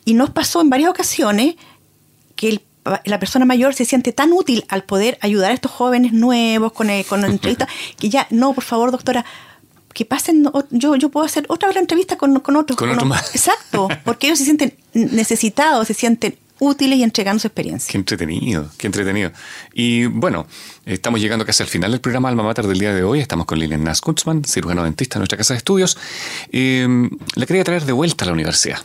Y 0.04 0.14
nos 0.14 0.30
pasó 0.30 0.62
en 0.62 0.70
varias 0.70 0.92
ocasiones 0.92 1.56
que 2.36 2.50
el 2.50 2.62
la 3.04 3.20
persona 3.20 3.46
mayor 3.46 3.74
se 3.74 3.86
siente 3.86 4.14
tan 4.14 4.32
útil 4.32 4.66
al 4.70 4.84
poder 4.84 5.18
ayudar 5.22 5.52
a 5.52 5.54
estos 5.54 5.72
jóvenes 5.72 6.14
nuevos 6.14 6.72
con, 6.72 6.90
el, 6.90 7.06
con 7.06 7.22
la 7.22 7.28
entrevista 7.36 7.68
que 7.98 8.10
ya, 8.10 8.28
no, 8.30 8.54
por 8.54 8.64
favor, 8.64 8.92
doctora, 8.92 9.26
que 9.94 10.06
pasen, 10.06 10.50
yo, 10.72 10.96
yo 10.96 11.10
puedo 11.10 11.26
hacer 11.26 11.46
otra 11.48 11.72
entrevista 11.72 12.18
con, 12.18 12.40
con 12.42 12.56
otros. 12.58 12.78
Con 12.78 12.90
otro 12.90 13.06
más. 13.06 13.30
Exacto, 13.36 13.88
porque 14.04 14.28
ellos 14.28 14.40
se 14.40 14.46
sienten 14.46 14.74
necesitados, 14.94 15.88
se 15.88 15.94
sienten 15.94 16.38
útiles 16.60 17.00
y 17.00 17.04
entregando 17.04 17.40
su 17.40 17.48
experiencia. 17.48 17.92
Qué 17.92 17.98
entretenido, 17.98 18.70
qué 18.78 18.88
entretenido. 18.88 19.32
Y 19.74 20.06
bueno, 20.06 20.48
estamos 20.86 21.20
llegando 21.20 21.46
casi 21.46 21.64
al 21.64 21.70
final 21.70 21.92
del 21.92 22.02
programa 22.02 22.30
Alma 22.30 22.44
Mater 22.44 22.68
del 22.68 22.80
día 22.80 22.94
de 22.94 23.04
hoy. 23.04 23.20
Estamos 23.20 23.46
con 23.46 23.60
Lilian 23.60 23.84
Nass 23.84 24.02
cirujano 24.46 24.84
dentista 24.84 25.18
en 25.18 25.22
nuestra 25.22 25.38
casa 25.38 25.54
de 25.54 25.60
estudios. 25.60 25.98
Eh, 26.52 27.10
le 27.36 27.46
quería 27.46 27.64
traer 27.64 27.86
de 27.86 27.94
vuelta 27.94 28.26
a 28.26 28.28
la 28.28 28.34
universidad 28.34 28.80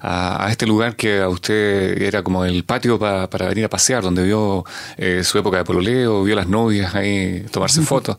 a, 0.00 0.48
este 0.50 0.66
lugar 0.66 0.96
que 0.96 1.20
a 1.20 1.28
usted 1.28 2.00
era 2.00 2.22
como 2.22 2.44
el 2.44 2.64
patio 2.64 2.98
para 2.98 3.48
venir 3.48 3.64
a 3.64 3.68
pasear, 3.68 4.02
donde 4.02 4.24
vio 4.24 4.64
eh, 4.96 5.22
su 5.24 5.38
época 5.38 5.58
de 5.58 5.64
pololeo, 5.64 6.24
vio 6.24 6.36
las 6.36 6.48
novias 6.48 6.94
ahí 6.94 7.44
tomarse 7.50 7.82
fotos. 7.82 8.16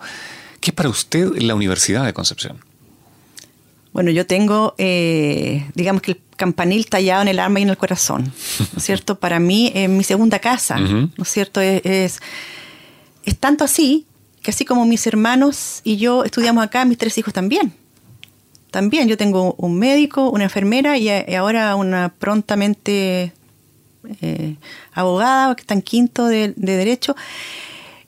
¿Qué 0.60 0.72
es 0.72 0.76
para 0.76 0.90
usted 0.90 1.30
la 1.38 1.56
Universidad 1.56 2.06
de 2.06 2.14
Concepción? 2.14 2.58
Bueno, 3.92 4.10
yo 4.10 4.26
tengo, 4.26 4.74
eh, 4.78 5.70
digamos 5.76 6.02
que 6.02 6.12
el 6.12 6.22
campanil 6.36 6.88
tallado 6.88 7.22
en 7.22 7.28
el 7.28 7.40
alma 7.40 7.60
y 7.60 7.64
en 7.64 7.70
el 7.70 7.78
corazón, 7.78 8.24
¿no 8.60 8.78
es 8.78 8.84
cierto? 8.84 9.20
Para 9.20 9.40
mí 9.40 9.72
es 9.76 9.88
mi 9.88 10.04
segunda 10.04 10.40
casa, 10.40 10.80
¿no 10.80 11.10
es 11.18 11.30
cierto? 11.30 11.62
Es, 11.62 12.20
es 13.24 13.38
tanto 13.40 13.64
así 13.64 14.08
que 14.42 14.52
así 14.52 14.66
como 14.66 14.86
mis 14.86 15.06
hermanos 15.06 15.82
y 15.84 15.98
yo 15.98 16.24
estudiamos 16.24 16.64
acá, 16.64 16.86
mis 16.86 16.98
tres 16.98 17.18
hijos 17.18 17.34
también 17.34 17.74
también 18.74 19.08
yo 19.08 19.18
tengo 19.18 19.54
un 19.60 19.78
médico, 19.78 20.32
una 20.32 20.46
enfermera 20.46 20.98
y, 20.98 21.08
ahora 21.36 21.76
una 21.76 22.10
prontamente 22.10 23.32
eh, 24.20 24.56
abogada 24.94 25.56
que 25.56 25.62
está 25.62 25.76
en 25.76 25.84
quinto 25.84 26.26
de, 26.26 26.56
Derecho. 26.56 27.16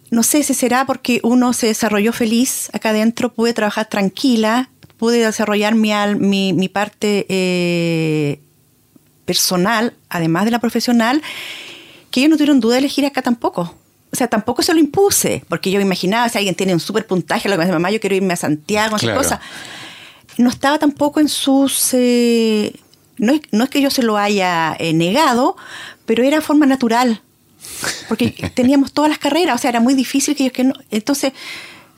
No 0.09 0.23
sé 0.23 0.41
si 0.41 0.55
será 0.55 0.87
porque 0.87 1.19
uno 1.21 1.53
se 1.53 1.67
desarrolló 1.67 2.11
feliz 2.13 2.71
acá 2.73 2.89
adentro, 2.89 3.31
pude 3.31 3.53
trabajar 3.53 3.85
tranquila, 3.85 4.71
pude 4.97 5.23
desarrollar 5.23 5.75
mi, 5.75 5.91
mi, 6.17 6.53
mi 6.53 6.67
parte 6.67 7.27
eh, 7.29 8.39
personal, 9.25 9.93
además 10.09 10.45
de 10.45 10.51
la 10.51 10.57
profesional, 10.57 11.21
que 12.09 12.21
ellos 12.21 12.31
no 12.31 12.37
tuvieron 12.37 12.59
duda 12.59 12.73
de 12.73 12.79
elegir 12.79 13.05
acá 13.05 13.21
tampoco. 13.21 13.75
O 14.11 14.15
sea, 14.15 14.27
tampoco 14.27 14.63
se 14.63 14.73
lo 14.73 14.79
impuse, 14.79 15.43
porque 15.47 15.69
yo 15.69 15.77
me 15.77 15.85
imaginaba, 15.85 16.27
si 16.27 16.39
alguien 16.39 16.55
tiene 16.55 16.73
un 16.73 16.79
super 16.79 17.05
puntaje, 17.05 17.49
lo 17.49 17.53
que 17.53 17.59
me 17.59 17.65
dice 17.65 17.73
mamá, 17.73 17.91
yo 17.91 17.99
quiero 17.99 18.15
irme 18.15 18.33
a 18.33 18.37
Santiago, 18.37 18.97
claro. 18.97 19.21
esas 19.21 19.37
cosas 19.37 19.47
no 20.37 20.49
estaba 20.49 20.79
tampoco 20.79 21.19
en 21.19 21.29
sus... 21.29 21.93
Eh, 21.93 22.73
no, 23.17 23.33
es, 23.33 23.41
no, 23.51 23.63
es, 23.63 23.69
que 23.69 23.81
yo 23.81 23.89
se 23.89 24.03
lo 24.03 24.17
haya 24.17 24.75
eh, 24.77 24.93
negado, 24.93 25.55
pero 26.05 26.23
era 26.23 26.41
forma 26.41 26.65
natural, 26.65 27.21
porque 28.07 28.31
teníamos 28.55 28.91
todas 28.91 29.09
las 29.09 29.19
carreras, 29.19 29.55
o 29.55 29.57
sea, 29.57 29.69
era 29.69 29.79
muy 29.79 29.93
difícil 29.93 30.35
que 30.35 30.43
ellos 30.43 30.53
que 30.53 30.63
no... 30.65 30.73
Entonces, 30.91 31.33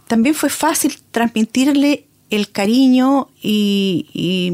también 0.07 0.35
fue 0.35 0.49
fácil 0.49 0.97
transmitirle 1.11 2.05
el 2.29 2.51
cariño 2.51 3.29
y, 3.41 4.09
y 4.13 4.51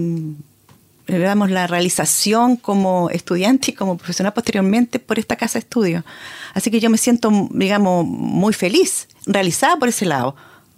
digamos, 1.07 1.51
la 1.51 1.67
realización 1.67 2.55
como 2.55 3.09
estudiante 3.09 3.71
y 3.71 3.73
como 3.73 3.97
profesional 3.97 4.33
posteriormente 4.33 4.99
por 4.99 5.19
esta 5.19 5.35
casa 5.35 5.53
de 5.53 5.59
estudio. 5.59 6.05
Así 6.53 6.71
que 6.71 6.79
yo 6.79 6.89
me 6.89 6.97
siento, 6.97 7.49
digamos, 7.51 8.05
muy 8.05 8.53
feliz, 8.53 9.07
realizada 9.25 9.77
por 9.77 9.89
ese 9.89 10.05
lado, 10.05 10.35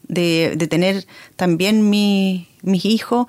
de, 0.07 0.53
de 0.55 0.67
tener 0.67 1.05
también 1.35 1.89
mi, 1.89 2.47
mis 2.61 2.85
hijos 2.85 3.27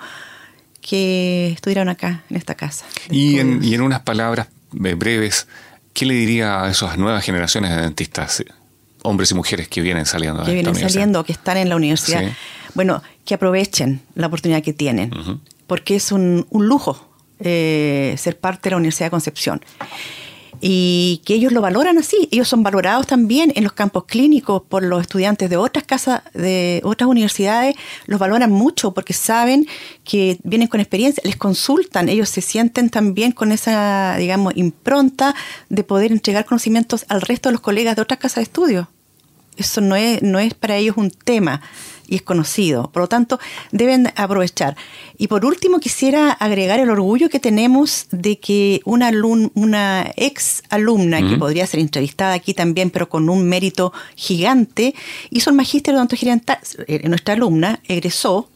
que 0.86 1.48
estuvieron 1.48 1.88
acá, 1.88 2.22
en 2.30 2.36
esta 2.36 2.54
casa. 2.54 2.86
Y 3.10 3.38
en, 3.38 3.62
y 3.62 3.74
en, 3.74 3.80
unas 3.82 4.00
palabras 4.00 4.48
eh, 4.84 4.94
breves, 4.94 5.48
¿qué 5.92 6.06
le 6.06 6.14
diría 6.14 6.62
a 6.62 6.70
esas 6.70 6.96
nuevas 6.96 7.24
generaciones 7.24 7.74
de 7.74 7.82
dentistas, 7.82 8.44
hombres 9.02 9.32
y 9.32 9.34
mujeres 9.34 9.68
que 9.68 9.80
vienen 9.80 10.06
saliendo? 10.06 10.44
Que 10.44 10.54
vienen 10.54 10.74
saliendo, 10.76 11.24
que 11.24 11.32
están 11.32 11.56
en 11.56 11.68
la 11.68 11.76
universidad. 11.76 12.22
Bueno, 12.74 13.02
que 13.24 13.34
aprovechen 13.34 14.00
la 14.14 14.28
oportunidad 14.28 14.62
que 14.62 14.72
tienen, 14.72 15.10
porque 15.66 15.96
es 15.96 16.12
un, 16.12 16.46
lujo 16.52 17.08
eh, 17.40 18.14
ser 18.16 18.38
parte 18.38 18.68
de 18.68 18.70
la 18.70 18.76
Universidad 18.76 19.06
de 19.06 19.10
Concepción. 19.10 19.60
Y 20.60 21.22
que 21.24 21.34
ellos 21.34 21.52
lo 21.52 21.60
valoran 21.60 21.98
así. 21.98 22.28
Ellos 22.30 22.48
son 22.48 22.62
valorados 22.62 23.06
también 23.06 23.52
en 23.54 23.64
los 23.64 23.72
campos 23.72 24.04
clínicos 24.04 24.62
por 24.68 24.82
los 24.82 25.00
estudiantes 25.02 25.50
de 25.50 25.56
otras 25.56 25.84
casas, 25.84 26.22
de 26.34 26.80
otras 26.84 27.08
universidades, 27.08 27.76
los 28.06 28.18
valoran 28.18 28.50
mucho 28.50 28.92
porque 28.92 29.12
saben 29.12 29.66
que 30.04 30.38
vienen 30.42 30.68
con 30.68 30.80
experiencia, 30.80 31.22
les 31.24 31.36
consultan, 31.36 32.08
ellos 32.08 32.28
se 32.28 32.40
sienten 32.40 32.90
también 32.90 33.32
con 33.32 33.52
esa, 33.52 34.16
digamos, 34.16 34.56
impronta 34.56 35.34
de 35.68 35.84
poder 35.84 36.12
entregar 36.12 36.44
conocimientos 36.44 37.04
al 37.08 37.20
resto 37.20 37.48
de 37.48 37.54
los 37.54 37.60
colegas 37.60 37.96
de 37.96 38.02
otras 38.02 38.20
casas 38.20 38.36
de 38.36 38.42
estudio. 38.42 38.88
Eso 39.56 39.80
no 39.80 39.96
es, 39.96 40.22
no 40.22 40.38
es 40.38 40.54
para 40.54 40.76
ellos 40.76 40.96
un 40.96 41.10
tema 41.10 41.62
y 42.08 42.16
es 42.16 42.22
conocido. 42.22 42.90
Por 42.92 43.02
lo 43.02 43.08
tanto, 43.08 43.38
deben 43.72 44.12
aprovechar. 44.16 44.76
Y 45.18 45.28
por 45.28 45.44
último, 45.44 45.80
quisiera 45.80 46.30
agregar 46.30 46.80
el 46.80 46.90
orgullo 46.90 47.28
que 47.28 47.40
tenemos 47.40 48.06
de 48.10 48.38
que 48.38 48.80
una, 48.84 49.10
una 49.54 50.12
ex 50.16 50.62
alumna, 50.68 51.26
que 51.28 51.36
podría 51.36 51.66
ser 51.66 51.80
entrevistada 51.80 52.34
aquí 52.34 52.54
también, 52.54 52.90
pero 52.90 53.08
con 53.08 53.28
un 53.28 53.48
mérito 53.48 53.92
gigante, 54.14 54.94
hizo 55.30 55.50
el 55.50 55.56
magíster 55.56 55.94
de 55.94 55.98
odontología 55.98 56.40
eh, 56.86 57.08
Nuestra 57.08 57.34
alumna 57.34 57.80
egresó 57.88 58.48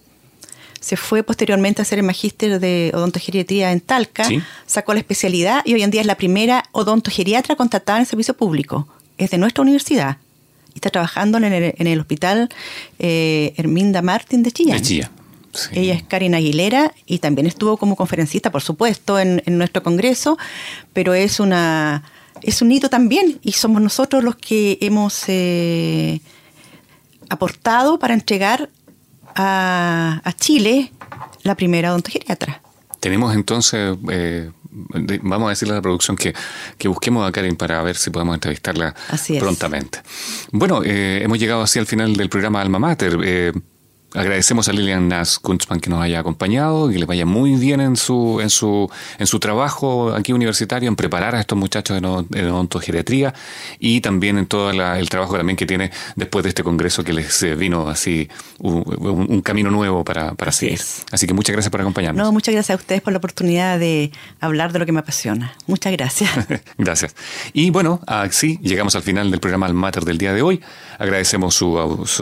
se 0.80 0.96
fue 0.96 1.22
posteriormente 1.22 1.82
a 1.82 1.84
hacer 1.84 1.98
el 1.98 2.06
magíster 2.06 2.58
de 2.58 2.90
odontogeriatría 2.94 3.70
en 3.70 3.82
Talca, 3.82 4.26
sacó 4.64 4.94
la 4.94 5.00
especialidad 5.00 5.60
y 5.66 5.74
hoy 5.74 5.82
en 5.82 5.90
día 5.90 6.00
es 6.00 6.06
la 6.06 6.14
primera 6.14 6.64
odontogeriatra 6.72 7.54
contratada 7.54 7.98
en 7.98 8.02
el 8.02 8.06
servicio 8.06 8.32
público. 8.32 8.88
Es 9.18 9.28
de 9.30 9.36
nuestra 9.36 9.60
universidad 9.60 10.16
y 10.74 10.78
está 10.78 10.90
trabajando 10.90 11.38
en 11.38 11.44
el, 11.44 12.00
hospital 12.00 12.48
eh, 12.98 13.54
Herminda 13.56 14.02
Martín 14.02 14.42
de 14.42 14.52
Chillán. 14.52 14.82
Ella 15.72 15.94
es 15.94 16.02
Karina 16.04 16.36
Aguilera 16.38 16.92
y 17.06 17.18
también 17.18 17.46
estuvo 17.46 17.76
como 17.76 17.96
conferencista, 17.96 18.52
por 18.52 18.62
supuesto, 18.62 19.18
en, 19.18 19.42
nuestro 19.46 19.82
congreso, 19.82 20.38
pero 20.92 21.14
es 21.14 21.40
una 21.40 22.04
es 22.42 22.62
un 22.62 22.72
hito 22.72 22.88
también 22.88 23.38
y 23.42 23.52
somos 23.52 23.82
nosotros 23.82 24.24
los 24.24 24.36
que 24.36 24.78
hemos 24.80 25.24
eh, 25.28 26.20
aportado 27.28 27.98
para 27.98 28.14
entregar 28.14 28.70
a, 29.34 30.22
Chile 30.38 30.92
la 31.42 31.54
primera 31.54 31.90
odontogeriatra. 31.90 32.62
Tenemos 33.00 33.34
entonces 33.34 33.96
eh, 34.10 34.50
vamos 35.22 35.46
a 35.46 35.50
decirle 35.50 35.74
a 35.74 35.76
la 35.76 35.82
producción 35.82 36.16
que, 36.16 36.34
busquemos 36.88 37.28
a 37.28 37.32
Karen 37.32 37.56
para 37.56 37.82
ver 37.82 37.96
si 37.96 38.10
podemos 38.10 38.34
entrevistarla 38.34 38.94
prontamente. 39.38 40.00
Bueno, 40.52 40.82
eh, 40.84 41.20
hemos 41.22 41.38
llegado 41.38 41.62
así 41.62 41.78
al 41.78 41.86
final 41.86 42.14
del 42.16 42.28
programa 42.28 42.60
Alma 42.60 42.78
Mater. 42.78 43.18
Eh, 43.24 43.52
Agradecemos 44.14 44.68
a 44.68 44.72
Lilian 44.72 45.08
Nas 45.08 45.38
Kunzman 45.38 45.78
que 45.78 45.88
nos 45.88 46.02
haya 46.02 46.18
acompañado, 46.18 46.90
y 46.90 46.94
que 46.94 47.00
le 47.00 47.06
vaya 47.06 47.26
muy 47.26 47.54
bien 47.54 47.80
en 47.80 47.96
su, 47.96 48.40
en 48.40 48.50
su, 48.50 48.90
en 49.18 49.26
su 49.26 49.38
trabajo 49.38 50.12
aquí 50.12 50.32
universitario, 50.32 50.88
en 50.88 50.96
preparar 50.96 51.34
a 51.36 51.40
estos 51.40 51.56
muchachos 51.56 51.96
en, 51.96 52.04
odontogeriatría 52.04 53.32
y 53.78 54.00
también 54.00 54.38
en 54.38 54.46
todo 54.46 54.70
el 54.70 55.08
trabajo 55.08 55.36
también 55.36 55.56
que 55.56 55.66
tiene 55.66 55.90
después 56.16 56.42
de 56.42 56.48
este 56.48 56.64
congreso 56.64 57.04
que 57.04 57.12
les 57.12 57.42
eh, 57.42 57.54
vino 57.54 57.88
así 57.88 58.28
un, 58.58 59.42
camino 59.42 59.70
nuevo 59.70 60.04
para, 60.04 60.34
para 60.34 60.50
seguir. 60.50 60.80
Así 61.12 61.26
que 61.26 61.34
muchas 61.34 61.52
gracias 61.52 61.70
por 61.70 61.80
acompañarnos. 61.80 62.24
No, 62.24 62.32
muchas 62.32 62.52
gracias 62.52 62.78
a 62.78 62.80
ustedes 62.80 63.02
por 63.02 63.12
la 63.12 63.18
oportunidad 63.18 63.78
de 63.78 64.10
hablar 64.40 64.72
de 64.72 64.80
lo 64.80 64.86
que 64.86 64.92
me 64.92 65.00
apasiona. 65.00 65.54
Muchas 65.66 65.92
gracias. 65.92 66.30
gracias. 66.78 67.14
Y 67.52 67.70
bueno, 67.70 68.00
así 68.06 68.58
llegamos 68.62 68.96
al 68.96 69.02
final 69.02 69.30
del 69.30 69.40
programa 69.40 69.66
Al 69.66 69.74
Mater 69.74 70.04
del 70.04 70.18
día 70.18 70.32
de 70.32 70.42
hoy. 70.42 70.60
Agradecemos 70.98 71.62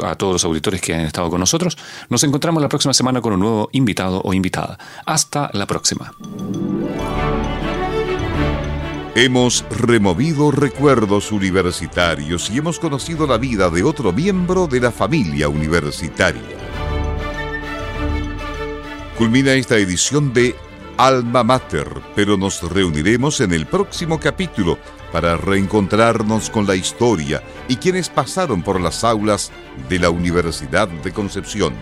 a 0.04 0.14
todos 0.16 0.34
los 0.34 0.44
auditores 0.44 0.80
que 0.80 0.94
han 0.94 1.00
estado 1.00 1.30
con 1.30 1.40
nosotros. 1.40 1.77
Nos 2.08 2.24
encontramos 2.24 2.62
la 2.62 2.68
próxima 2.68 2.94
semana 2.94 3.20
con 3.20 3.34
un 3.34 3.40
nuevo 3.40 3.68
invitado 3.72 4.20
o 4.24 4.32
invitada. 4.32 4.78
Hasta 5.06 5.50
la 5.52 5.66
próxima. 5.66 6.12
Hemos 9.14 9.64
removido 9.70 10.52
recuerdos 10.52 11.32
universitarios 11.32 12.50
y 12.50 12.58
hemos 12.58 12.78
conocido 12.78 13.26
la 13.26 13.36
vida 13.36 13.68
de 13.68 13.82
otro 13.82 14.12
miembro 14.12 14.68
de 14.68 14.80
la 14.80 14.92
familia 14.92 15.48
universitaria. 15.48 16.56
Culmina 19.16 19.54
esta 19.54 19.76
edición 19.76 20.32
de 20.32 20.54
Alma 20.96 21.42
Mater, 21.42 21.88
pero 22.14 22.36
nos 22.36 22.62
reuniremos 22.62 23.40
en 23.40 23.52
el 23.52 23.66
próximo 23.66 24.20
capítulo 24.20 24.78
para 25.12 25.36
reencontrarnos 25.36 26.50
con 26.50 26.66
la 26.66 26.76
historia 26.76 27.42
y 27.68 27.76
quienes 27.76 28.08
pasaron 28.08 28.62
por 28.62 28.80
las 28.80 29.04
aulas 29.04 29.50
de 29.88 29.98
la 29.98 30.10
Universidad 30.10 30.88
de 30.88 31.12
Concepción. 31.12 31.74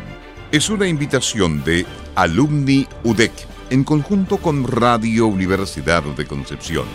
Es 0.53 0.71
una 0.71 0.87
invitación 0.87 1.65
de 1.65 1.87
Alumni 2.15 2.87
UDEC 3.05 3.33
en 3.71 3.85
conjunto 3.85 4.37
con 4.39 4.67
Radio 4.67 5.27
Universidad 5.27 6.03
de 6.03 6.27
Concepción. 6.27 6.87